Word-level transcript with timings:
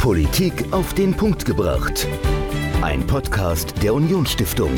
Politik 0.00 0.72
auf 0.72 0.94
den 0.94 1.14
Punkt 1.14 1.44
gebracht. 1.44 2.08
Ein 2.80 3.06
Podcast 3.06 3.82
der 3.82 3.92
Unionsstiftung. 3.92 4.70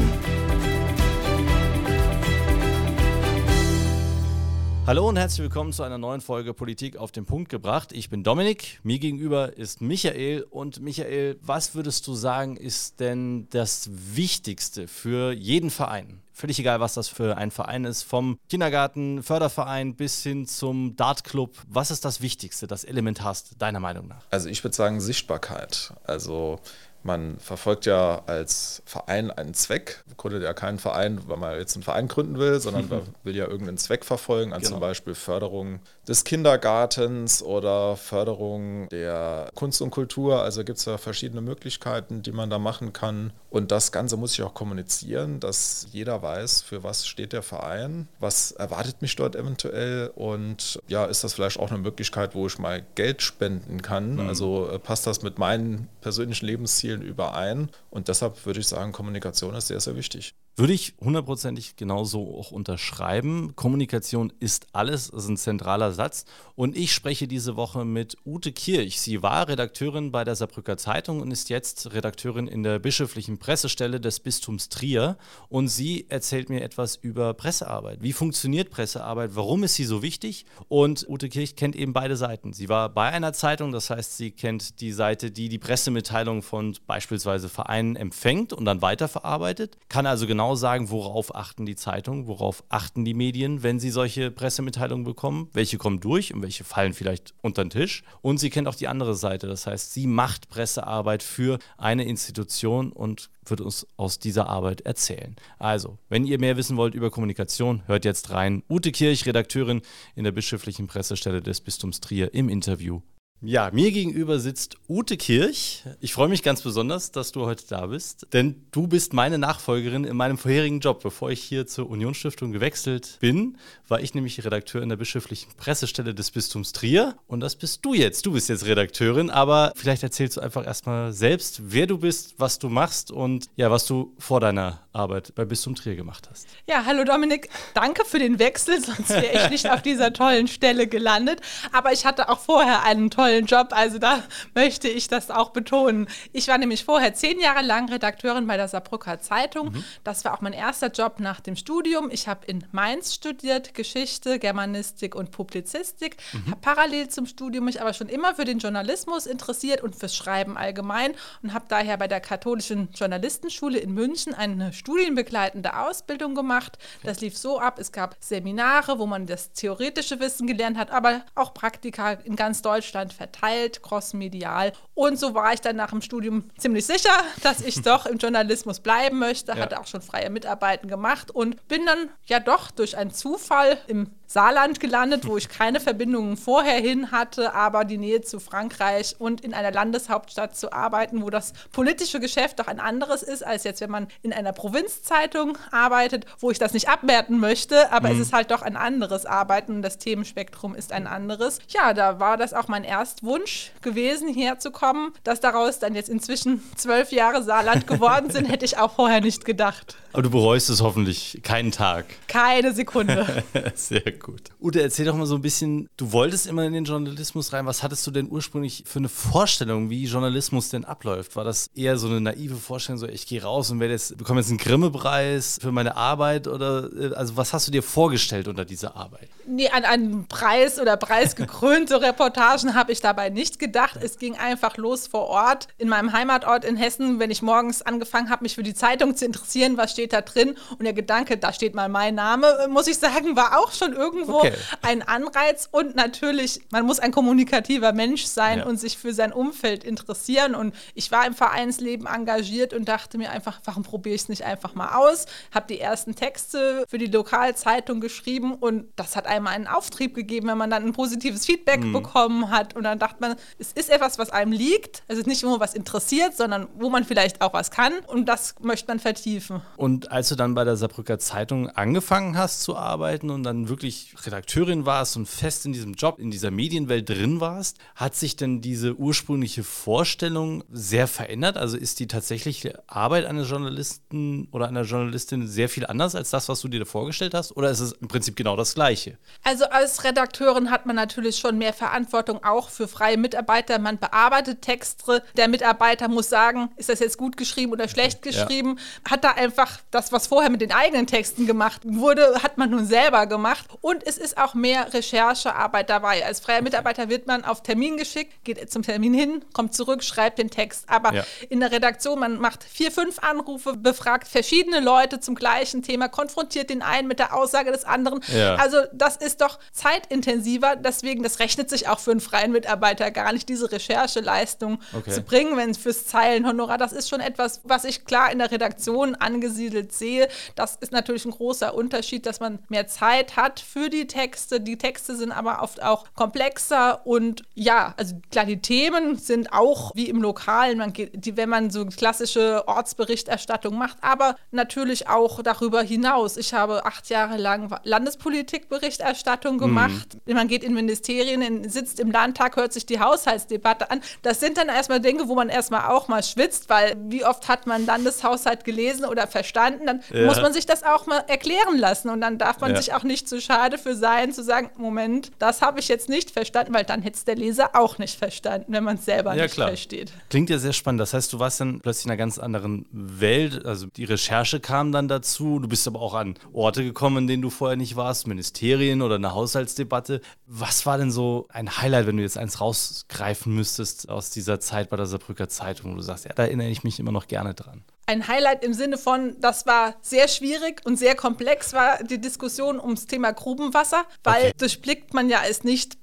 Hallo 4.85 5.09
und 5.09 5.17
herzlich 5.17 5.45
willkommen 5.45 5.73
zu 5.73 5.85
einer 5.85 5.97
neuen 5.97 6.21
Folge 6.21 6.53
Politik 6.55 6.97
auf 6.97 7.13
den 7.13 7.25
Punkt 7.25 7.51
gebracht. 7.51 7.93
Ich 7.93 8.11
bin 8.11 8.25
Dominik, 8.25 8.81
mir 8.83 8.99
gegenüber 8.99 9.57
ist 9.57 9.81
Michael. 9.81 10.45
Und 10.51 10.81
Michael, 10.81 11.39
was 11.41 11.77
würdest 11.77 12.05
du 12.09 12.15
sagen, 12.15 12.57
ist 12.57 12.99
denn 12.99 13.47
das 13.51 13.91
Wichtigste 13.93 14.89
für 14.89 15.31
jeden 15.31 15.71
Verein? 15.71 16.21
Völlig 16.33 16.59
egal, 16.59 16.81
was 16.81 16.95
das 16.95 17.09
für 17.09 17.37
ein 17.37 17.51
Verein 17.51 17.85
ist, 17.85 18.03
vom 18.03 18.39
Kindergarten, 18.49 19.23
Förderverein 19.23 19.95
bis 19.95 20.23
hin 20.23 20.47
zum 20.47 20.97
Dartclub. 20.97 21.57
Was 21.69 21.91
ist 21.91 22.05
das 22.05 22.21
Wichtigste, 22.23 22.67
das 22.67 22.85
Elementarste, 22.85 23.57
deiner 23.57 23.81
Meinung 23.81 24.09
nach? 24.09 24.25
Also 24.31 24.49
ich 24.49 24.65
würde 24.65 24.75
sagen 24.75 25.01
Sichtbarkeit. 25.01 25.93
Also 26.05 26.61
man 27.05 27.39
verfolgt 27.39 27.87
ja 27.87 28.23
als 28.27 28.83
Verein 28.85 29.31
einen 29.31 29.55
Zweck, 29.55 30.05
gründet 30.17 30.43
ja 30.43 30.53
keinen 30.53 30.79
Verein, 30.79 31.21
weil 31.27 31.37
man 31.37 31.59
jetzt 31.59 31.75
einen 31.75 31.83
Verein 31.83 32.09
gründen 32.09 32.39
will, 32.39 32.61
sondern 32.61 32.89
man 32.91 33.03
will 33.23 33.37
ja 33.37 33.47
irgendeinen 33.47 33.79
Zweck 33.79 34.05
verfolgen, 34.05 34.53
also 34.53 34.67
genau. 34.67 34.75
zum 34.77 34.81
Beispiel 34.81 35.15
Förderung 35.15 35.81
des 36.07 36.25
Kindergartens 36.25 37.43
oder 37.43 37.97
Förderung 37.97 38.89
der 38.89 39.51
Kunst 39.55 39.83
und 39.83 39.91
Kultur. 39.91 40.43
Also 40.43 40.65
gibt 40.65 40.79
es 40.79 40.85
ja 40.85 40.99
verschiedene 40.99 41.41
Möglichkeiten, 41.41 42.23
die 42.23 42.33
man 42.33 42.51
da 42.51 42.59
machen 42.59 42.93
kann. 42.93 43.33
Und 43.51 43.71
das 43.71 43.93
Ganze 43.93 44.17
muss 44.17 44.33
ich 44.33 44.43
auch 44.43 44.55
kommunizieren, 44.55 45.39
dass 45.39 45.87
jeder 45.93 46.23
weiß, 46.23 46.63
für 46.63 46.83
was 46.83 47.07
steht 47.07 47.33
der 47.33 47.43
Verein, 47.43 48.09
was 48.19 48.53
erwartet 48.53 49.03
mich 49.03 49.15
dort 49.17 49.37
eventuell 49.37 50.11
und 50.15 50.81
ja, 50.89 51.05
ist 51.05 51.23
das 51.23 51.35
vielleicht 51.35 51.59
auch 51.59 51.71
eine 51.71 51.79
Möglichkeit, 51.79 52.35
wo 52.35 52.47
ich 52.47 52.59
mal 52.59 52.85
Geld 52.95 53.23
spenden 53.23 53.83
kann. 53.83 54.15
Mhm. 54.15 54.29
Also 54.29 54.69
äh, 54.71 54.79
passt 54.79 55.07
das 55.07 55.23
mit 55.23 55.39
meinen 55.39 55.89
persönlichen 56.01 56.47
Lebenszielen 56.47 56.92
Zielen 56.93 57.03
überein. 57.03 57.71
Und 57.91 58.09
deshalb 58.09 58.45
würde 58.47 58.61
ich 58.61 58.69
sagen, 58.69 58.93
Kommunikation 58.93 59.55
ist 59.55 59.69
sehr, 59.69 59.81
sehr 59.81 59.97
wichtig. 59.97 60.35
Würde 60.55 60.75
ich 60.75 60.93
hundertprozentig 61.01 61.77
genauso 61.77 62.37
auch 62.39 62.51
unterschreiben. 62.51 63.57
Kommunikation 63.57 64.31
ist 64.39 64.67
alles, 64.75 65.09
ist 65.09 65.27
ein 65.27 65.39
zentraler 65.39 65.93
Satz. 65.93 66.27
Und 66.57 66.77
ich 66.77 66.93
spreche 66.93 67.27
diese 67.27 67.57
Woche 67.57 67.87
mit 67.87 68.19
Ute 68.27 68.53
Kirch. 68.53 69.01
Sie 69.01 69.23
war 69.23 69.49
Redakteurin 69.49 70.13
bei 70.13 70.25
der 70.25 70.35
Saarbrücker 70.35 70.77
Zeitung 70.77 71.23
und 71.23 71.31
ist 71.31 71.49
jetzt 71.49 71.95
Redakteurin 71.95 72.49
in 72.49 72.63
der 72.63 72.79
bischöflichen 72.81 73.39
Pressestelle 73.39 73.99
des 73.99 74.21
Bistums 74.21 74.69
Trier. 74.69 75.17
Und 75.49 75.69
sie 75.69 76.05
erzählt 76.11 76.51
mir 76.51 76.61
etwas 76.61 76.97
über 76.97 77.33
Pressearbeit. 77.33 78.03
Wie 78.03 78.13
funktioniert 78.13 78.69
Pressearbeit? 78.69 79.31
Warum 79.35 79.65
ist 79.65 79.77
sie 79.77 79.87
so 79.87 80.03
wichtig? 80.03 80.45
Und 80.69 81.09
Ute 81.09 81.31
Kirch 81.31 81.57
kennt 81.57 81.77
eben 81.77 81.95
beide 81.95 82.19
Seiten. 82.19 82.53
Sie 82.53 82.69
war 82.69 82.91
bei 82.91 83.09
einer 83.09 83.33
Zeitung, 83.33 83.73
das 83.73 83.89
heißt, 83.89 84.19
sie 84.19 84.33
kennt 84.33 84.83
die 84.83 84.93
Seite, 84.93 85.31
die 85.31 85.49
die 85.49 85.59
Pressemitteilung 85.59 86.43
von 86.43 86.77
beispielsweise 86.87 87.49
Vereinen 87.49 87.97
empfängt 87.97 88.53
und 88.53 88.67
dann 88.67 88.83
weiterverarbeitet, 88.83 89.79
kann 89.89 90.05
also 90.05 90.27
genau 90.27 90.42
genau 90.43 90.57
sagen, 90.57 90.91
worauf 90.91 91.37
achten 91.37 91.67
die 91.67 91.77
Zeitungen, 91.77 92.27
worauf 92.27 92.65
achten 92.69 93.05
die 93.05 93.15
Medien, 93.15 93.63
wenn 93.63 93.79
sie 93.79 93.91
solche 93.91 94.33
Pressemitteilungen 94.33 95.05
bekommen, 95.05 95.49
welche 95.53 95.79
kommen 95.79 96.01
durch 96.01 96.35
und 96.35 96.43
welche 96.43 96.65
fallen 96.65 96.95
vielleicht 96.95 97.33
unter 97.43 97.63
den 97.63 97.71
Tisch. 97.71 98.03
Und 98.23 98.39
sie 98.39 98.51
kennt 98.51 98.67
auch 98.67 98.75
die 98.75 98.89
andere 98.89 99.15
Seite, 99.15 99.47
das 99.47 99.69
heißt, 99.69 99.93
sie 99.93 100.09
macht 100.09 100.49
Pressearbeit 100.49 101.23
für 101.23 101.61
eine 101.79 102.03
Institution 102.07 102.91
und 102.91 103.31
wird 103.47 103.61
uns 103.61 103.87
aus 103.97 104.19
dieser 104.19 104.49
Arbeit 104.49 104.81
erzählen. 104.81 105.37
Also, 105.61 105.97
wenn 106.09 106.25
ihr 106.25 106.41
mehr 106.41 106.57
wissen 106.57 106.77
wollt 106.77 106.97
über 106.97 107.13
Kommunikation, 107.13 107.83
hört 107.87 108.05
jetzt 108.05 108.31
rein. 108.31 108.65
Ute 108.69 108.91
Kirch, 108.91 109.25
Redakteurin 109.27 109.83
in 110.17 110.25
der 110.25 110.33
bischöflichen 110.33 110.89
Pressestelle 110.89 111.41
des 111.41 111.61
Bistums 111.61 112.01
Trier 112.01 112.35
im 112.35 112.49
Interview 112.49 113.01
ja, 113.45 113.71
mir 113.73 113.91
gegenüber 113.91 114.39
sitzt 114.39 114.77
Ute 114.89 115.17
Kirch. 115.17 115.83
Ich 116.01 116.13
freue 116.13 116.29
mich 116.29 116.45
ganz 116.45 116.63
besonders, 116.63 117.11
dass 117.11 117.33
du 117.33 117.45
heute 117.45 117.65
da 117.69 117.87
bist, 117.87 118.29
denn 118.33 118.65
du 118.71 118.87
bist 118.87 119.15
meine 119.15 119.37
Nachfolgerin 119.37 120.05
in 120.05 120.17
meinem 120.17 120.39
vorherigen 120.39 120.79
Job. 120.79 121.03
Bevor 121.03 121.31
ich 121.31 121.43
hier 121.43 121.67
zur 121.67 121.91
Unionsstiftung 121.91 122.53
gewechselt 122.53 123.17
bin, 123.21 123.59
war 123.89 124.01
ich 124.01 124.15
nämlich 124.15 124.45
Redakteur 124.45 124.81
in 124.81 124.91
der 124.91 124.97
bischöflichen 124.97 125.53
Pressestelle 125.57 126.15
des 126.15 126.31
Bistums 126.31 126.73
Trier 126.73 127.17
und 127.27 127.41
das 127.41 127.57
bist 127.57 127.85
du 127.85 127.95
jetzt. 127.95 128.27
Du 128.27 128.33
bist 128.33 128.49
jetzt 128.49 128.65
Redakteurin, 128.65 129.29
aber 129.29 129.73
vielleicht 129.75 130.05
erzählst 130.05 130.37
du 130.37 130.41
einfach 130.41 130.65
erstmal 130.65 131.13
selbst, 131.13 131.63
wer 131.65 131.89
du 131.89 131.99
bist, 131.99 132.35
was 132.39 132.61
du 132.61 132.69
machst 132.69 133.11
und 133.11 133.47
ja, 133.57 133.73
was 133.73 133.87
du 133.87 134.15
vor 134.19 134.39
deiner 134.39 134.81
Arbeit 134.93 135.35
bei 135.35 135.45
Bistum 135.45 135.75
Trier 135.75 135.97
gemacht 135.97 136.29
hast. 136.31 136.47
Ja, 136.69 136.85
hallo 136.85 137.03
Dominik, 137.05 137.49
danke 137.75 138.05
für 138.05 138.19
den 138.19 138.39
Wechsel, 138.39 138.81
sonst 138.85 139.11
wäre 139.11 139.45
ich 139.45 139.51
nicht 139.51 139.71
auf 139.71 139.83
dieser 139.83 140.13
tollen 140.13 140.47
Stelle 140.47 140.87
gelandet, 140.87 141.41
aber 141.73 141.93
ich 141.93 142.05
hatte 142.05 142.29
auch 142.29 142.39
vorher 142.39 142.85
einen 142.85 143.11
tollen 143.11 143.32
tollen 143.33 143.47
Job. 143.47 143.69
Also 143.71 143.99
da 143.99 144.23
möchte 144.55 144.89
ich 144.89 145.09
das 145.09 145.31
auch 145.31 145.51
betonen. 145.51 146.07
Ich 146.33 146.49
war 146.49 146.59
nämlich 146.59 146.85
vorher 146.85 147.15
zehn 147.15 147.41
Jahre 147.41 147.63
lang 147.63 147.89
Redakteurin 147.89 148.47
bei 148.47 148.57
der 148.57 148.69
Saarbrücker 148.69 149.21
Zeitung. 149.21 149.73
Mhm. 149.73 149.85
Das 150.05 150.25
war 150.25 150.35
auch 150.35 150.41
mein 150.41 150.53
erster 150.53 150.89
Job 150.89 151.19
nach 151.19 151.41
dem 151.41 151.57
Studium. 151.57 152.11
Ich 152.11 152.29
habe 152.29 152.47
in 152.47 152.65
Mainz 152.73 153.15
studiert, 153.15 153.75
Geschichte, 153.75 154.39
Germanistik 154.39 155.15
und 155.15 155.31
Publizistik. 155.31 156.17
Mhm. 156.33 156.51
Habe 156.53 156.61
parallel 156.61 157.09
zum 157.09 157.27
Studium 157.27 157.65
mich 157.65 157.81
aber 157.81 157.95
schon 157.95 158.09
immer 158.09 158.35
für 158.35 158.45
den 158.45 158.59
Journalismus 158.59 159.27
interessiert 159.27 159.83
und 159.83 159.97
fürs 159.97 160.15
Schreiben 160.15 160.57
allgemein 160.57 161.15
und 161.43 161.55
habe 161.55 161.65
daher 161.69 161.97
bei 161.97 162.09
der 162.09 162.21
katholischen 162.21 162.91
Journalistenschule 162.95 163.79
in 163.79 163.93
München 163.93 164.35
eine 164.35 164.73
studienbegleitende 164.73 165.79
Ausbildung 165.79 166.35
gemacht. 166.35 166.79
Das 167.03 167.21
lief 167.21 167.37
so 167.37 167.59
ab, 167.59 167.79
es 167.79 167.93
gab 167.93 168.17
Seminare, 168.21 168.99
wo 168.99 169.07
man 169.07 169.27
das 169.27 169.53
theoretische 169.53 170.21
Wissen 170.21 170.47
gelernt 170.47 170.79
hat, 170.79 170.91
aber 170.91 171.23
auch 171.35 171.55
Praktika 171.55 172.13
in 172.13 172.37
ganz 172.37 172.63
Deutschland 172.63 173.13
verteilt, 173.23 173.83
crossmedial. 173.83 174.73
Und 174.95 175.19
so 175.19 175.35
war 175.35 175.53
ich 175.53 175.61
dann 175.61 175.77
nach 175.77 175.91
dem 175.91 176.03
Studium 176.03 176.51
ziemlich 176.59 176.87
sicher, 176.87 177.17
dass 177.43 177.61
ich 177.61 177.83
doch 177.83 178.07
im 178.07 178.19
Journalismus 178.19 178.81
bleiben 178.81 179.19
möchte, 179.21 179.53
ja. 179.53 179.59
hatte 179.59 179.81
auch 179.81 179.87
schon 179.87 180.03
freie 180.03 180.29
Mitarbeiten 180.29 180.89
gemacht 180.89 181.31
und 181.31 181.69
bin 181.69 181.87
dann 181.87 182.09
ja 182.27 182.41
doch 182.41 182.73
durch 182.73 182.97
einen 182.97 183.13
Zufall 183.13 183.79
im 183.87 184.11
Saarland 184.33 184.81
gelandet, 184.81 185.27
wo 185.27 185.37
ich 185.37 185.51
keine 185.51 185.79
Verbindungen 185.79 186.39
vorher 186.39 186.81
hin 186.81 187.11
hatte, 187.11 187.55
aber 187.55 187.85
die 187.85 187.99
Nähe 187.99 188.23
zu 188.23 188.41
Frankreich 188.41 189.17
und 189.19 189.43
in 189.43 189.53
einer 189.53 189.71
Landeshauptstadt 189.71 190.57
zu 190.57 190.73
arbeiten, 190.73 191.23
wo 191.23 191.29
das 191.29 191.53
politische 191.71 192.19
Geschäft 192.19 192.59
doch 192.59 192.67
ein 192.67 192.81
anderes 192.81 193.23
ist, 193.23 193.45
als 193.45 193.65
jetzt, 193.65 193.83
wenn 193.83 193.91
man 193.91 194.07
in 194.23 194.33
einer 194.33 194.53
Provinzzeitung 194.53 195.59
arbeitet, 195.71 196.25
wo 196.39 196.51
ich 196.51 196.59
das 196.59 196.73
nicht 196.73 196.89
abwerten 196.89 197.41
möchte, 197.41 197.93
aber 197.93 198.09
mhm. 198.09 198.15
es 198.15 198.29
ist 198.29 198.33
halt 198.33 198.51
doch 198.51 198.63
ein 198.63 198.75
anderes 198.75 199.27
Arbeiten 199.27 199.77
und 199.77 199.83
das 199.83 199.99
Themenspektrum 199.99 200.75
ist 200.75 200.93
ein 200.93 201.07
anderes. 201.07 201.59
Ja, 201.69 201.93
da 201.93 202.19
war 202.19 202.39
das 202.39 202.55
auch 202.55 202.69
mein 202.69 202.85
erster 202.85 203.27
Wunsch 203.27 203.71
gewesen, 203.83 204.33
herzukommen. 204.33 205.13
Dass 205.25 205.41
daraus 205.41 205.79
dann 205.79 205.95
jetzt 205.95 206.09
inzwischen 206.09 206.63
zwölf 206.77 207.13
Jahre 207.13 207.43
Saarland 207.43 207.87
geworden 207.87 208.31
sind, 208.31 208.47
hätte 208.51 208.65
ich 208.65 208.79
auch 208.79 208.93
vorher 208.93 209.21
nicht 209.21 209.45
gedacht. 209.45 209.97
Aber 210.15 210.23
du 210.23 210.31
bereust 210.31 210.71
es 210.71 210.81
hoffentlich 210.81 211.41
keinen 211.43 211.71
Tag. 211.71 212.07
Keine 212.29 212.73
Sekunde. 212.73 213.45
Sehr 213.75 214.01
gut 214.01 214.22
gut. 214.23 214.51
Ute, 214.61 214.81
erzähl 214.81 215.05
doch 215.05 215.17
mal 215.17 215.27
so 215.27 215.35
ein 215.35 215.43
bisschen, 215.43 215.89
du 215.97 216.13
wolltest 216.13 216.47
immer 216.47 216.65
in 216.65 216.73
den 216.73 216.85
Journalismus 216.85 217.53
rein. 217.53 217.67
Was 217.67 217.83
hattest 217.83 218.07
du 218.07 218.11
denn 218.11 218.31
ursprünglich 218.31 218.85
für 218.87 219.01
eine 219.01 219.09
Vorstellung, 219.09 219.91
wie 219.91 220.05
Journalismus 220.05 220.71
denn 220.71 220.85
abläuft? 220.85 221.37
War 221.37 221.45
das 221.45 221.69
eher 221.75 221.99
so 221.99 222.07
eine 222.07 222.21
naive 222.21 222.57
Vorstellung, 222.57 222.99
so 222.99 223.07
ich 223.07 223.27
gehe 223.27 223.43
raus 223.43 223.71
und 223.71 223.81
werde 223.81 223.95
jetzt, 223.95 224.17
bekomme 224.17 224.41
jetzt 224.41 224.49
einen 224.49 224.59
Grimme-Preis 224.59 225.59
für 225.61 225.73
meine 225.73 225.97
Arbeit? 225.97 226.47
Oder 226.49 226.89
äh, 226.93 227.15
also 227.15 227.37
was 227.37 227.53
hast 227.53 227.67
du 227.67 227.73
dir 227.73 227.83
vorgestellt 227.83 228.49
unter 228.49 228.65
dieser 228.65 228.97
Arbeit? 228.97 229.29
Nee, 229.47 229.69
an 229.69 229.85
einen 229.85 230.29
Preis 230.29 230.79
oder 230.79 230.97
preisgekrönte 230.97 232.01
Reportagen 232.01 232.75
habe 232.75 232.93
ich 232.93 233.01
dabei 233.01 233.29
nicht 233.29 233.59
gedacht. 233.59 233.99
Es 234.01 234.19
ging 234.19 234.37
einfach 234.37 234.77
los 234.77 235.09
vor 235.09 235.27
Ort, 235.27 235.69
in 235.79 235.89
meinem 235.89 236.13
Heimatort 236.13 236.65
in 236.65 236.77
Hessen, 236.77 237.19
wenn 237.19 237.31
ich 237.31 237.43
morgens 237.43 237.83
angefangen 237.83 238.31
habe, 238.31 238.45
mich 238.45 238.55
für 238.55 238.63
die 238.63 238.75
Zeitung 238.75 239.17
zu 239.17 239.25
interessieren, 239.25 239.77
was 239.77 239.91
steht 239.93 240.13
da 240.13 240.21
drin? 240.21 240.55
Und 240.79 240.85
der 240.85 240.93
Gedanke, 240.93 241.37
da 241.37 241.53
steht 241.53 241.75
mal 241.75 241.89
mein 241.89 242.15
Name, 242.15 242.69
muss 242.71 242.87
ich 242.87 242.99
sagen, 242.99 243.37
war 243.37 243.59
auch 243.59 243.73
schon 243.73 243.93
irgendwie 243.93 244.02
irgendwo 244.03 244.39
okay. 244.39 244.53
ein 244.83 245.03
Anreiz 245.03 245.69
und 245.71 245.95
natürlich, 245.95 246.61
man 246.71 246.85
muss 246.85 246.99
ein 246.99 247.13
kommunikativer 247.13 247.93
Mensch 247.93 248.25
sein 248.25 248.59
ja. 248.59 248.67
und 248.67 248.79
sich 248.79 248.99
für 248.99 249.15
sein 249.15 249.33
Umfeld 249.33 249.85
interessieren. 249.85 250.55
Und 250.55 250.75
ich 250.95 251.13
war 251.13 251.25
im 251.27 251.35
Vereinsleben 251.35 252.07
engagiert 252.07 252.75
und 252.75 252.89
dachte 252.89 253.17
mir 253.17 253.31
einfach, 253.31 253.61
warum 253.65 253.85
probiere 253.85 254.17
ich 254.17 254.23
es 254.23 254.29
nicht 254.29 254.45
einfach 254.45 254.75
mal 254.75 254.97
aus? 254.97 255.27
Habe 255.55 255.67
die 255.69 255.79
ersten 255.79 256.17
Texte 256.17 256.85
für 256.89 256.99
die 256.99 257.07
Lokalzeitung 257.07 258.01
geschrieben 258.01 258.55
und 258.55 258.87
das 258.97 259.15
hat 259.15 259.27
einem 259.27 259.47
einen 259.47 259.67
Auftrieb 259.69 260.15
gegeben, 260.15 260.49
wenn 260.49 260.59
man 260.59 260.71
dann 260.71 260.85
ein 260.85 260.93
positives 260.93 261.47
Feedback 261.47 261.85
mhm. 261.85 261.93
bekommen 261.93 262.51
hat. 262.51 262.75
Und 262.75 262.83
dann 262.83 262.99
dachte 262.99 263.19
man, 263.21 263.37
es 263.59 263.73
ist 263.73 263.89
etwas, 263.89 264.19
was 264.19 264.31
einem 264.31 264.53
liegt. 264.53 265.05
Also 265.09 265.23
nicht 265.23 265.43
nur 265.43 265.61
was 265.61 265.75
interessiert, 265.75 266.37
sondern 266.37 266.67
wo 266.75 266.91
man 266.91 267.05
vielleicht 267.05 267.41
auch 267.41 267.53
was 267.53 267.71
kann. 267.71 267.93
Und 268.07 268.27
das 268.27 268.57
möchte 268.61 268.89
man 268.89 268.99
vertiefen. 268.99 269.63
Und 269.77 270.11
als 270.11 270.29
du 270.29 270.35
dann 270.35 270.55
bei 270.55 270.65
der 270.65 270.77
Saarbrücker 270.77 271.19
Zeitung 271.19 271.69
angefangen 271.71 272.37
hast 272.37 272.63
zu 272.63 272.77
arbeiten 272.77 273.31
und 273.31 273.43
dann 273.43 273.69
wirklich 273.69 273.92
Redakteurin 274.25 274.87
warst 274.87 275.17
und 275.17 275.27
fest 275.27 275.67
in 275.67 275.73
diesem 275.73 275.95
Job, 275.95 276.19
in 276.19 276.31
dieser 276.31 276.51
Medienwelt 276.51 277.09
drin 277.09 277.41
warst, 277.41 277.79
hat 277.95 278.15
sich 278.15 278.37
denn 278.37 278.61
diese 278.61 278.95
ursprüngliche 278.95 279.65
Vorstellung 279.65 280.65
sehr 280.71 281.09
verändert? 281.09 281.57
Also 281.57 281.77
ist 281.77 282.01
die 282.01 282.07
tatsächliche 282.07 282.83
Arbeit 282.87 283.27
eines 283.27 283.49
Journalisten 283.49 284.49
oder 284.53 284.69
einer 284.69 284.83
Journalistin 284.83 285.47
sehr 285.47 285.69
viel 285.69 285.87
anders 285.87 286.15
als 286.15 286.31
das, 286.31 286.49
was 286.49 286.61
du 286.61 286.69
dir 286.69 286.81
da 286.81 286.85
vorgestellt 286.85 287.35
hast? 287.35 287.57
Oder 287.57 287.71
ist 287.71 287.81
es 287.81 287.93
im 287.93 288.09
Prinzip 288.09 288.37
genau 288.37 288.57
das 288.57 288.75
Gleiche? 288.75 289.19
Also 289.43 289.65
als 289.67 290.05
Redakteurin 290.05 290.71
hat 290.71 290.87
man 290.87 290.97
natürlich 290.97 291.39
schon 291.39 291.59
mehr 291.59 291.73
Verantwortung 291.73 292.43
auch 292.45 292.69
für 292.69 292.89
freie 292.89 293.17
Mitarbeiter. 293.17 293.79
Man 293.79 293.99
bearbeitet 293.99 294.63
Texte. 294.63 295.23
Der 295.37 295.49
Mitarbeiter 295.49 296.09
muss 296.09 296.29
sagen, 296.29 296.71
ist 296.77 296.89
das 296.89 297.01
jetzt 297.01 297.19
gut 297.19 297.37
geschrieben 297.37 297.73
oder 297.73 297.89
schlecht 297.89 298.23
geschrieben. 298.23 298.79
Ja. 299.05 299.13
Hat 299.13 299.25
da 299.25 299.33
einfach 299.33 299.79
das, 299.91 300.13
was 300.13 300.27
vorher 300.27 300.51
mit 300.51 300.61
den 300.61 300.73
eigenen 300.73 301.07
Texten 301.07 301.47
gemacht 301.47 301.83
wurde, 301.85 302.43
hat 302.43 302.59
man 302.59 302.71
nun 302.71 302.87
selber 302.87 303.27
gemacht. 303.27 303.67
Und 303.83 304.07
es 304.07 304.17
ist 304.17 304.39
auch 304.39 304.55
mehr 304.55 304.95
Recherchearbeit 304.95 305.91
dabei. 305.91 306.25
Als 306.25 306.39
freier 306.39 306.63
Mitarbeiter 306.63 307.09
wird 307.09 307.27
man 307.27 307.45
auf 307.45 307.65
Termin 307.65 307.97
geschickt, 307.97 308.33
geht 308.45 308.71
zum 308.71 308.83
Termin 308.83 309.13
hin, 309.13 309.45
kommt 309.53 309.75
zurück, 309.75 310.05
schreibt 310.05 310.39
den 310.39 310.51
Text. 310.51 310.85
Aber 310.89 311.13
ja. 311.13 311.25
in 311.51 311.59
der 311.59 311.73
Redaktion, 311.73 312.21
man 312.21 312.39
macht 312.39 312.63
vier, 312.63 312.93
fünf 312.93 313.19
Anrufe, 313.19 313.77
befragt 313.77 314.29
verschiedene 314.29 314.79
Leute 314.79 315.19
zum 315.19 315.35
gleichen 315.35 315.83
Thema, 315.83 316.09
konfrontiert 316.09 316.71
den 316.71 316.81
einen 316.81 317.09
mit 317.09 317.19
der 317.19 317.35
Aussage 317.35 317.73
des 317.73 317.85
anderen. 317.85 318.21
Ja. 318.33 318.55
Also 318.55 318.79
das 318.93 319.17
ist 319.17 319.41
doch 319.41 319.59
zeitintensiver. 319.73 320.77
Deswegen, 320.77 321.25
das 321.25 321.41
rechnet 321.41 321.69
sich 321.69 321.89
auch 321.89 321.99
für 321.99 322.13
einen 322.13 322.21
freien 322.21 322.53
Mitarbeiter 322.53 323.11
gar 323.11 323.33
nicht, 323.33 323.49
diese 323.49 323.73
Rechercheleistung 323.73 324.79
okay. 324.93 325.11
zu 325.11 325.23
bringen, 325.23 325.57
wenn 325.57 325.71
es 325.71 325.79
fürs 325.79 326.07
Zeilenhonorar, 326.07 326.79
das 326.79 326.93
ist 326.93 327.09
schon 327.09 327.21
etwas, 327.21 327.61
was 327.65 327.85
ich 327.85 328.05
klar 328.05 328.31
in 328.31 328.39
der 328.39 328.53
Redaktion 328.53 329.17
angesiedelt 329.17 329.93
sehe. 329.93 330.29
Das 330.55 330.77
ist 330.77 330.93
natürlich 330.93 331.25
ein 331.25 331.33
großer 331.33 331.75
Unterschied, 331.75 332.27
dass 332.27 332.39
man 332.39 332.61
mehr 332.69 332.87
Zeit 332.87 333.35
hat 333.35 333.59
für 333.73 333.89
die 333.89 334.07
Texte. 334.07 334.61
Die 334.61 334.77
Texte 334.77 335.17
sind 335.17 335.33
aber 335.33 335.63
oft 335.63 335.83
auch 335.83 336.05
komplexer 336.15 337.07
und 337.07 337.43
ja, 337.55 337.95
also 337.97 338.17
klar, 338.31 338.45
die 338.45 338.61
Themen 338.61 339.17
sind 339.17 339.53
auch 339.53 339.93
wie 339.95 340.11
im 340.11 340.21
Lokalen, 340.21 340.77
man 340.77 340.93
geht, 340.93 341.13
die, 341.15 341.39
wenn 341.39 341.49
man 341.49 341.71
so 341.71 341.87
klassische 341.87 342.65
Ortsberichterstattung 342.69 343.79
macht, 343.79 343.97
aber 344.03 344.37
natürlich 344.51 345.09
auch 345.09 345.43
darüber 345.43 345.83
hinaus. 345.83 346.37
Ich 346.37 346.53
habe 346.53 346.85
acht 346.85 347.09
Jahre 347.09 347.39
lang 347.39 347.75
Landespolitikberichterstattung 347.85 349.57
gemacht. 349.57 350.19
Mhm. 350.27 350.35
Man 350.35 350.49
geht 350.49 350.65
in 350.65 350.75
Ministerien, 350.75 351.41
in, 351.41 351.69
sitzt 351.71 351.99
im 351.99 352.11
Landtag, 352.11 352.57
hört 352.57 352.75
sich 352.75 352.85
die 352.85 353.01
Haushaltsdebatte 353.01 353.91
an. 353.91 354.03
Das 354.21 354.41
sind 354.41 354.59
dann 354.59 354.69
erstmal 354.69 355.01
Dinge, 355.01 355.29
wo 355.29 355.35
man 355.35 355.49
erstmal 355.49 355.91
auch 355.91 356.09
mal 356.09 356.23
schwitzt, 356.23 356.69
weil 356.69 356.95
wie 357.07 357.25
oft 357.25 357.49
hat 357.49 357.67
man 357.67 357.87
Landeshaushalt 357.87 358.65
gelesen 358.65 359.07
oder 359.07 359.27
verstanden? 359.27 359.87
Dann 359.87 360.03
ja. 360.13 360.27
muss 360.27 360.43
man 360.43 360.53
sich 360.53 360.67
das 360.67 360.83
auch 360.83 361.07
mal 361.07 361.25
erklären 361.27 361.79
lassen 361.79 362.11
und 362.11 362.21
dann 362.21 362.37
darf 362.37 362.61
man 362.61 362.73
ja. 362.73 362.77
sich 362.77 362.93
auch 362.93 363.03
nicht 363.03 363.29
zu 363.29 363.41
schade 363.63 363.79
für 363.79 363.95
sein, 363.95 364.33
zu 364.33 364.43
sagen, 364.43 364.71
Moment, 364.77 365.31
das 365.39 365.63
habe 365.63 365.81
ich 365.81 365.89
jetzt 365.89 366.09
nicht 366.09 366.31
verstanden, 366.31 366.75
weil 366.75 366.85
dann 366.85 367.03
hätte 367.03 367.17
es 367.17 367.25
der 367.25 367.37
Leser 367.37 367.71
auch 367.75 367.99
nicht 367.99 368.19
verstanden, 368.19 368.73
wenn 368.73 368.85
man 368.85 368.97
es 368.97 369.05
selber 369.05 369.35
ja, 369.35 369.45
nicht 369.45 369.55
klar. 369.55 369.69
versteht. 369.69 370.13
Klingt 370.31 370.51
ja 370.51 370.59
sehr 370.59 370.73
spannend. 370.73 371.01
Das 371.01 371.15
heißt, 371.15 371.33
du 371.33 371.39
warst 371.39 371.61
dann 371.61 371.81
plötzlich 371.81 372.07
in 372.07 372.11
einer 372.11 372.19
ganz 372.19 372.39
anderen 372.39 372.87
Welt. 372.91 373.65
Also 373.65 373.87
die 373.87 374.05
Recherche 374.05 374.61
kam 374.61 374.91
dann 374.91 375.09
dazu. 375.09 375.61
Du 375.61 375.69
bist 375.69 375.87
aber 375.87 376.01
auch 376.01 376.15
an 376.15 376.35
Orte 376.53 376.83
gekommen, 376.83 377.19
in 377.19 377.27
denen 377.29 377.43
du 377.43 377.51
vorher 377.51 377.77
nicht 377.77 377.97
warst, 377.97 378.27
Ministerien 378.27 379.03
oder 379.03 379.17
eine 379.17 379.33
Haushaltsdebatte. 379.33 380.21
Was 380.47 380.85
war 380.87 380.99
denn 380.99 381.11
so 381.11 381.47
ein 381.51 381.79
Highlight, 381.79 382.07
wenn 382.07 382.17
du 382.17 382.23
jetzt 382.23 382.39
eins 382.39 382.61
rausgreifen 382.61 383.55
müsstest 383.55 384.09
aus 384.09 384.31
dieser 384.31 384.61
Zeit 384.61 384.91
bei 384.91 384.97
der 384.97 385.07
Saarbrücker 385.07 385.49
Zeitung, 385.49 385.93
wo 385.93 385.97
du 385.97 386.03
sagst, 386.03 386.25
ja, 386.25 386.33
da 386.35 386.45
erinnere 386.45 386.69
ich 386.69 386.83
mich 386.83 386.99
immer 386.99 387.13
noch 387.13 387.29
gerne 387.29 387.55
dran? 387.55 387.85
Ein 388.13 388.29
Highlight 388.29 388.65
im 388.65 388.75
Sinne 388.75 388.99
von, 388.99 389.37
das 389.41 389.67
war 389.67 389.95
sehr 390.03 390.29
schwierig 390.29 390.83
und 390.85 390.97
sehr 390.97 391.15
komplex, 391.15 391.73
war 391.73 392.03
die 392.05 392.21
Diskussion 392.21 392.79
ums 392.79 393.07
Thema 393.07 393.33
Grubenwasser, 393.33 394.05
weil 394.23 394.49
okay. 394.49 394.53
durchblickt 394.59 395.15
man 395.15 395.29
ja 395.29 395.41
als 395.41 395.65
nicht 395.65 395.97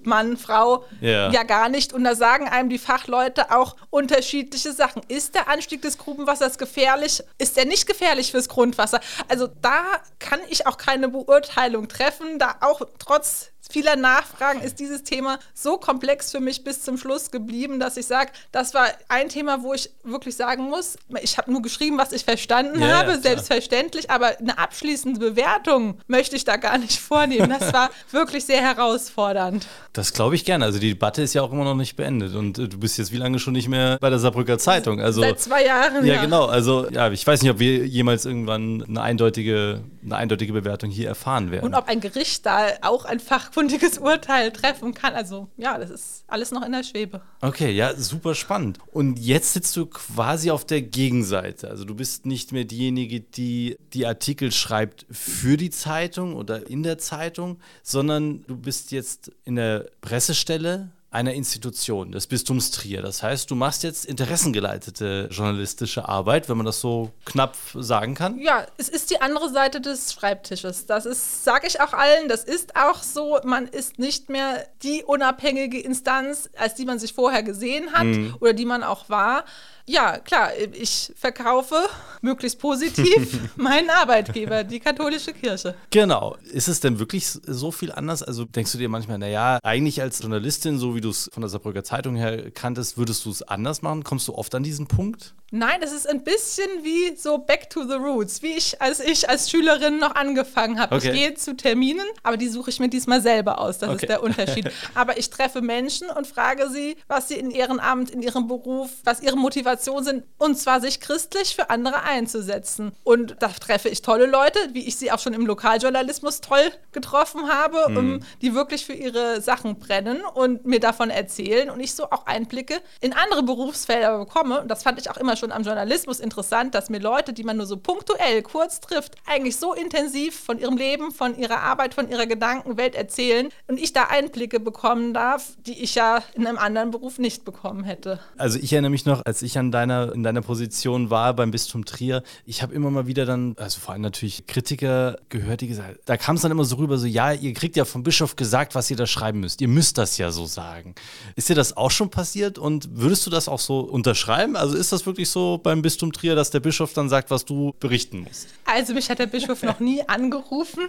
Bergbaufachmann, 0.00 0.36
Frau 0.36 0.84
yeah. 1.02 1.30
ja 1.30 1.42
gar 1.42 1.68
nicht. 1.68 1.92
Und 1.92 2.04
da 2.04 2.14
sagen 2.14 2.48
einem 2.48 2.68
die 2.68 2.78
Fachleute 2.78 3.50
auch 3.50 3.76
unterschiedliche 3.90 4.72
Sachen. 4.72 5.02
Ist 5.08 5.34
der 5.34 5.48
Anstieg 5.48 5.82
des 5.82 5.98
Grubenwassers 5.98 6.58
gefährlich? 6.58 7.22
Ist 7.38 7.58
er 7.58 7.64
nicht 7.64 7.86
gefährlich 7.86 8.30
fürs 8.30 8.48
Grundwasser? 8.48 9.00
Also 9.28 9.46
da 9.46 9.84
kann 10.18 10.40
ich 10.48 10.66
auch 10.66 10.76
keine 10.76 11.08
Beurteilung 11.08 11.88
treffen, 11.88 12.38
da 12.38 12.56
auch 12.60 12.82
trotz 12.98 13.50
vieler 13.70 13.96
Nachfragen 13.96 14.60
ist 14.60 14.80
dieses 14.80 15.04
Thema 15.04 15.38
so 15.54 15.78
komplex 15.78 16.30
für 16.30 16.40
mich 16.40 16.64
bis 16.64 16.82
zum 16.82 16.98
Schluss 16.98 17.30
geblieben, 17.30 17.78
dass 17.78 17.96
ich 17.96 18.06
sage, 18.06 18.32
das 18.52 18.74
war 18.74 18.88
ein 19.08 19.28
Thema, 19.28 19.62
wo 19.62 19.74
ich 19.74 19.90
wirklich 20.02 20.36
sagen 20.36 20.64
muss, 20.64 20.98
ich 21.22 21.38
habe 21.38 21.52
nur 21.52 21.62
geschrieben, 21.62 21.96
was 21.96 22.12
ich 22.12 22.24
verstanden 22.24 22.80
ja, 22.80 22.98
habe, 22.98 23.12
ja, 23.12 23.18
selbstverständlich, 23.18 24.10
aber 24.10 24.38
eine 24.38 24.58
abschließende 24.58 25.20
Bewertung 25.20 26.00
möchte 26.08 26.36
ich 26.36 26.44
da 26.44 26.56
gar 26.56 26.78
nicht 26.78 26.98
vornehmen. 26.98 27.54
Das 27.58 27.72
war 27.72 27.90
wirklich 28.10 28.44
sehr 28.44 28.60
herausfordernd. 28.60 29.66
Das 29.92 30.12
glaube 30.12 30.36
ich 30.36 30.44
gerne. 30.44 30.64
Also 30.64 30.78
die 30.78 30.90
Debatte 30.90 31.22
ist 31.22 31.34
ja 31.34 31.42
auch 31.42 31.52
immer 31.52 31.64
noch 31.64 31.74
nicht 31.74 31.96
beendet 31.96 32.34
und 32.34 32.58
äh, 32.58 32.68
du 32.68 32.78
bist 32.78 32.96
jetzt 32.98 33.12
wie 33.12 33.16
lange 33.16 33.38
schon 33.40 33.54
nicht 33.54 33.68
mehr 33.68 33.98
bei 34.00 34.08
der 34.08 34.20
Saarbrücker 34.20 34.58
Zeitung? 34.58 35.00
Also, 35.00 35.20
Seit 35.20 35.40
zwei 35.40 35.64
Jahren. 35.64 36.06
Ja, 36.06 36.14
ja, 36.14 36.22
genau. 36.22 36.46
Also 36.46 36.88
ja, 36.90 37.10
ich 37.10 37.26
weiß 37.26 37.42
nicht, 37.42 37.50
ob 37.50 37.58
wir 37.58 37.86
jemals 37.86 38.24
irgendwann 38.24 38.84
eine 38.88 39.02
eindeutige, 39.02 39.80
eine 40.02 40.16
eindeutige 40.16 40.52
Bewertung 40.52 40.90
hier 40.90 41.08
erfahren 41.08 41.50
werden. 41.50 41.64
Und 41.64 41.74
ob 41.74 41.88
ein 41.88 42.00
Gericht 42.00 42.46
da 42.46 42.68
auch 42.82 43.04
ein 43.04 43.20
fachkundiges 43.20 43.98
Urteil 43.98 44.52
treffen 44.52 44.94
kann. 44.94 45.14
Also 45.14 45.48
ja, 45.56 45.78
das 45.78 45.90
ist 45.90 46.24
alles 46.26 46.50
noch 46.50 46.64
in 46.64 46.72
der 46.72 46.82
Schwebe. 46.82 47.20
Okay, 47.40 47.70
ja, 47.70 47.94
super 47.94 48.34
spannend. 48.34 48.78
Und 48.92 49.18
jetzt 49.18 49.52
sitzt 49.52 49.76
du 49.76 49.86
quasi 49.86 50.50
auf 50.50 50.64
der 50.64 50.82
Gegenseite. 50.82 51.68
Also 51.68 51.84
du 51.84 51.94
bist 51.94 52.26
nicht 52.26 52.52
mehr 52.52 52.64
diejenige, 52.64 53.20
die 53.20 53.76
die 53.92 54.06
Artikel 54.06 54.52
schreibt 54.52 55.06
für 55.10 55.56
die 55.56 55.70
Zeitung 55.70 56.34
oder 56.34 56.68
in 56.68 56.82
der 56.82 56.98
Zeitung, 56.98 57.58
sondern 57.82 58.44
du 58.46 58.56
bist 58.56 58.92
jetzt 58.92 59.32
in 59.44 59.56
der 59.56 59.86
Pressestelle 60.00 60.90
einer 61.12 61.34
Institution, 61.34 62.12
des 62.12 62.28
Bistums 62.28 62.70
Trier. 62.70 63.02
Das 63.02 63.22
heißt, 63.22 63.50
du 63.50 63.56
machst 63.56 63.82
jetzt 63.82 64.04
interessengeleitete 64.04 65.28
journalistische 65.30 66.08
Arbeit, 66.08 66.48
wenn 66.48 66.56
man 66.56 66.66
das 66.66 66.80
so 66.80 67.10
knapp 67.24 67.56
sagen 67.74 68.14
kann. 68.14 68.38
Ja, 68.38 68.64
es 68.76 68.88
ist 68.88 69.10
die 69.10 69.20
andere 69.20 69.50
Seite 69.50 69.80
des 69.80 70.12
Schreibtisches. 70.12 70.86
Das 70.86 71.06
ist, 71.06 71.42
sage 71.42 71.66
ich 71.66 71.80
auch 71.80 71.94
allen, 71.94 72.28
das 72.28 72.44
ist 72.44 72.76
auch 72.76 73.02
so. 73.02 73.38
Man 73.42 73.66
ist 73.66 73.98
nicht 73.98 74.28
mehr 74.28 74.68
die 74.84 75.02
unabhängige 75.02 75.80
Instanz, 75.80 76.48
als 76.56 76.76
die 76.76 76.84
man 76.84 77.00
sich 77.00 77.12
vorher 77.12 77.42
gesehen 77.42 77.92
hat 77.92 78.04
mhm. 78.04 78.36
oder 78.38 78.52
die 78.52 78.66
man 78.66 78.84
auch 78.84 79.08
war. 79.08 79.44
Ja, 79.86 80.18
klar, 80.18 80.50
ich 80.72 81.12
verkaufe 81.16 81.76
möglichst 82.22 82.58
positiv 82.58 83.38
meinen 83.56 83.90
Arbeitgeber, 83.90 84.64
die 84.64 84.80
katholische 84.80 85.32
Kirche. 85.32 85.74
Genau. 85.90 86.36
Ist 86.52 86.68
es 86.68 86.80
denn 86.80 86.98
wirklich 86.98 87.26
so 87.26 87.72
viel 87.72 87.92
anders? 87.92 88.22
Also 88.22 88.44
denkst 88.44 88.72
du 88.72 88.78
dir 88.78 88.88
manchmal, 88.88 89.18
naja, 89.18 89.58
eigentlich 89.62 90.00
als 90.00 90.20
Journalistin, 90.20 90.78
so 90.78 90.94
wie 90.94 91.00
du 91.00 91.10
es 91.10 91.30
von 91.32 91.40
der 91.40 91.50
Saarbrücker 91.50 91.84
Zeitung 91.84 92.16
her 92.16 92.50
kanntest, 92.50 92.98
würdest 92.98 93.24
du 93.24 93.30
es 93.30 93.42
anders 93.42 93.82
machen? 93.82 94.04
Kommst 94.04 94.28
du 94.28 94.34
oft 94.34 94.54
an 94.54 94.62
diesen 94.62 94.86
Punkt? 94.86 95.34
Nein, 95.52 95.80
es 95.82 95.90
ist 95.90 96.08
ein 96.08 96.22
bisschen 96.22 96.68
wie 96.82 97.16
so 97.16 97.38
Back 97.38 97.70
to 97.70 97.82
the 97.82 97.94
Roots, 97.94 98.40
wie 98.40 98.52
ich, 98.52 98.80
als 98.80 99.00
ich 99.00 99.28
als 99.28 99.50
Schülerin 99.50 99.98
noch 99.98 100.14
angefangen 100.14 100.78
habe. 100.78 100.94
Okay. 100.94 101.08
Ich 101.08 101.12
gehe 101.12 101.34
zu 101.34 101.56
Terminen, 101.56 102.06
aber 102.22 102.36
die 102.36 102.46
suche 102.46 102.70
ich 102.70 102.78
mir 102.78 102.88
diesmal 102.88 103.20
selber 103.20 103.58
aus. 103.58 103.78
Das 103.78 103.88
okay. 103.88 104.02
ist 104.02 104.08
der 104.08 104.22
Unterschied. 104.22 104.70
aber 104.94 105.18
ich 105.18 105.28
treffe 105.28 105.60
Menschen 105.60 106.08
und 106.08 106.28
frage 106.28 106.70
sie, 106.70 106.96
was 107.08 107.26
sie 107.26 107.34
in 107.34 107.50
ihrem 107.50 107.80
Amt, 107.80 108.10
in 108.10 108.22
ihrem 108.22 108.46
Beruf, 108.46 108.90
was 109.02 109.22
ihre 109.22 109.36
Motivation 109.36 110.04
sind, 110.04 110.24
und 110.38 110.56
zwar 110.56 110.80
sich 110.80 111.00
christlich 111.00 111.56
für 111.56 111.68
andere 111.68 112.04
einzusetzen. 112.04 112.92
Und 113.02 113.34
da 113.40 113.48
treffe 113.48 113.88
ich 113.88 114.02
tolle 114.02 114.26
Leute, 114.26 114.60
wie 114.72 114.86
ich 114.86 114.96
sie 114.96 115.10
auch 115.10 115.18
schon 115.18 115.34
im 115.34 115.46
Lokaljournalismus 115.46 116.42
toll 116.42 116.70
getroffen 116.92 117.48
habe, 117.48 117.86
mhm. 117.88 117.96
um, 117.96 118.20
die 118.40 118.54
wirklich 118.54 118.86
für 118.86 118.92
ihre 118.92 119.40
Sachen 119.40 119.80
brennen 119.80 120.22
und 120.34 120.64
mir 120.64 120.78
davon 120.78 121.10
erzählen 121.10 121.70
und 121.70 121.80
ich 121.80 121.94
so 121.96 122.04
auch 122.04 122.26
Einblicke 122.26 122.80
in 123.00 123.14
andere 123.14 123.42
Berufsfelder 123.42 124.16
bekomme. 124.18 124.60
Und 124.60 124.68
das 124.68 124.84
fand 124.84 125.00
ich 125.00 125.10
auch 125.10 125.16
immer 125.16 125.39
schon 125.40 125.52
am 125.52 125.62
Journalismus 125.62 126.20
interessant, 126.20 126.74
dass 126.74 126.90
mir 126.90 127.00
Leute, 127.00 127.32
die 127.32 127.42
man 127.42 127.56
nur 127.56 127.66
so 127.66 127.76
punktuell 127.76 128.42
kurz 128.42 128.80
trifft, 128.80 129.16
eigentlich 129.26 129.56
so 129.56 129.74
intensiv 129.74 130.38
von 130.38 130.58
ihrem 130.58 130.76
Leben, 130.76 131.10
von 131.10 131.36
ihrer 131.36 131.60
Arbeit, 131.60 131.94
von 131.94 132.08
ihrer 132.08 132.26
Gedankenwelt 132.26 132.94
erzählen 132.94 133.48
und 133.66 133.80
ich 133.80 133.92
da 133.92 134.04
Einblicke 134.04 134.60
bekommen 134.60 135.14
darf, 135.14 135.52
die 135.66 135.82
ich 135.82 135.94
ja 135.94 136.22
in 136.34 136.46
einem 136.46 136.58
anderen 136.58 136.90
Beruf 136.90 137.18
nicht 137.18 137.44
bekommen 137.44 137.84
hätte. 137.84 138.20
Also 138.36 138.58
ich 138.58 138.72
erinnere 138.72 138.90
mich 138.90 139.06
noch, 139.06 139.24
als 139.24 139.42
ich 139.42 139.58
an 139.58 139.72
deiner, 139.72 140.12
in 140.12 140.22
deiner 140.22 140.42
Position 140.42 141.10
war 141.10 141.34
beim 141.34 141.50
Bistum 141.50 141.84
Trier, 141.84 142.22
ich 142.44 142.62
habe 142.62 142.74
immer 142.74 142.90
mal 142.90 143.06
wieder 143.06 143.24
dann, 143.24 143.56
also 143.58 143.80
vor 143.80 143.92
allem 143.92 144.02
natürlich 144.02 144.46
Kritiker 144.46 145.18
gehört, 145.28 145.62
die 145.62 145.68
gesagt, 145.68 146.00
da 146.04 146.16
kam 146.16 146.36
es 146.36 146.42
dann 146.42 146.52
immer 146.52 146.64
so 146.64 146.76
rüber, 146.76 146.98
so 146.98 147.06
ja, 147.06 147.32
ihr 147.32 147.54
kriegt 147.54 147.76
ja 147.76 147.84
vom 147.84 148.02
Bischof 148.02 148.36
gesagt, 148.36 148.74
was 148.74 148.90
ihr 148.90 148.96
da 148.96 149.06
schreiben 149.06 149.40
müsst. 149.40 149.60
Ihr 149.60 149.68
müsst 149.68 149.98
das 149.98 150.18
ja 150.18 150.30
so 150.30 150.46
sagen. 150.46 150.94
Ist 151.36 151.48
dir 151.48 151.54
das 151.54 151.76
auch 151.76 151.90
schon 151.90 152.10
passiert 152.10 152.58
und 152.58 152.88
würdest 152.92 153.26
du 153.26 153.30
das 153.30 153.48
auch 153.48 153.58
so 153.58 153.80
unterschreiben? 153.80 154.56
Also 154.56 154.76
ist 154.76 154.92
das 154.92 155.06
wirklich 155.06 155.29
so 155.30 155.58
beim 155.62 155.82
Bistum 155.82 156.12
Trier, 156.12 156.34
dass 156.34 156.50
der 156.50 156.60
Bischof 156.60 156.94
dann 156.94 157.08
sagt, 157.08 157.30
was 157.30 157.44
du 157.44 157.74
berichten 157.78 158.20
musst? 158.20 158.48
Also 158.64 158.94
mich 158.94 159.10
hat 159.10 159.18
der 159.18 159.26
Bischof 159.26 159.62
noch 159.62 159.80
nie 159.80 160.02
angerufen. 160.08 160.88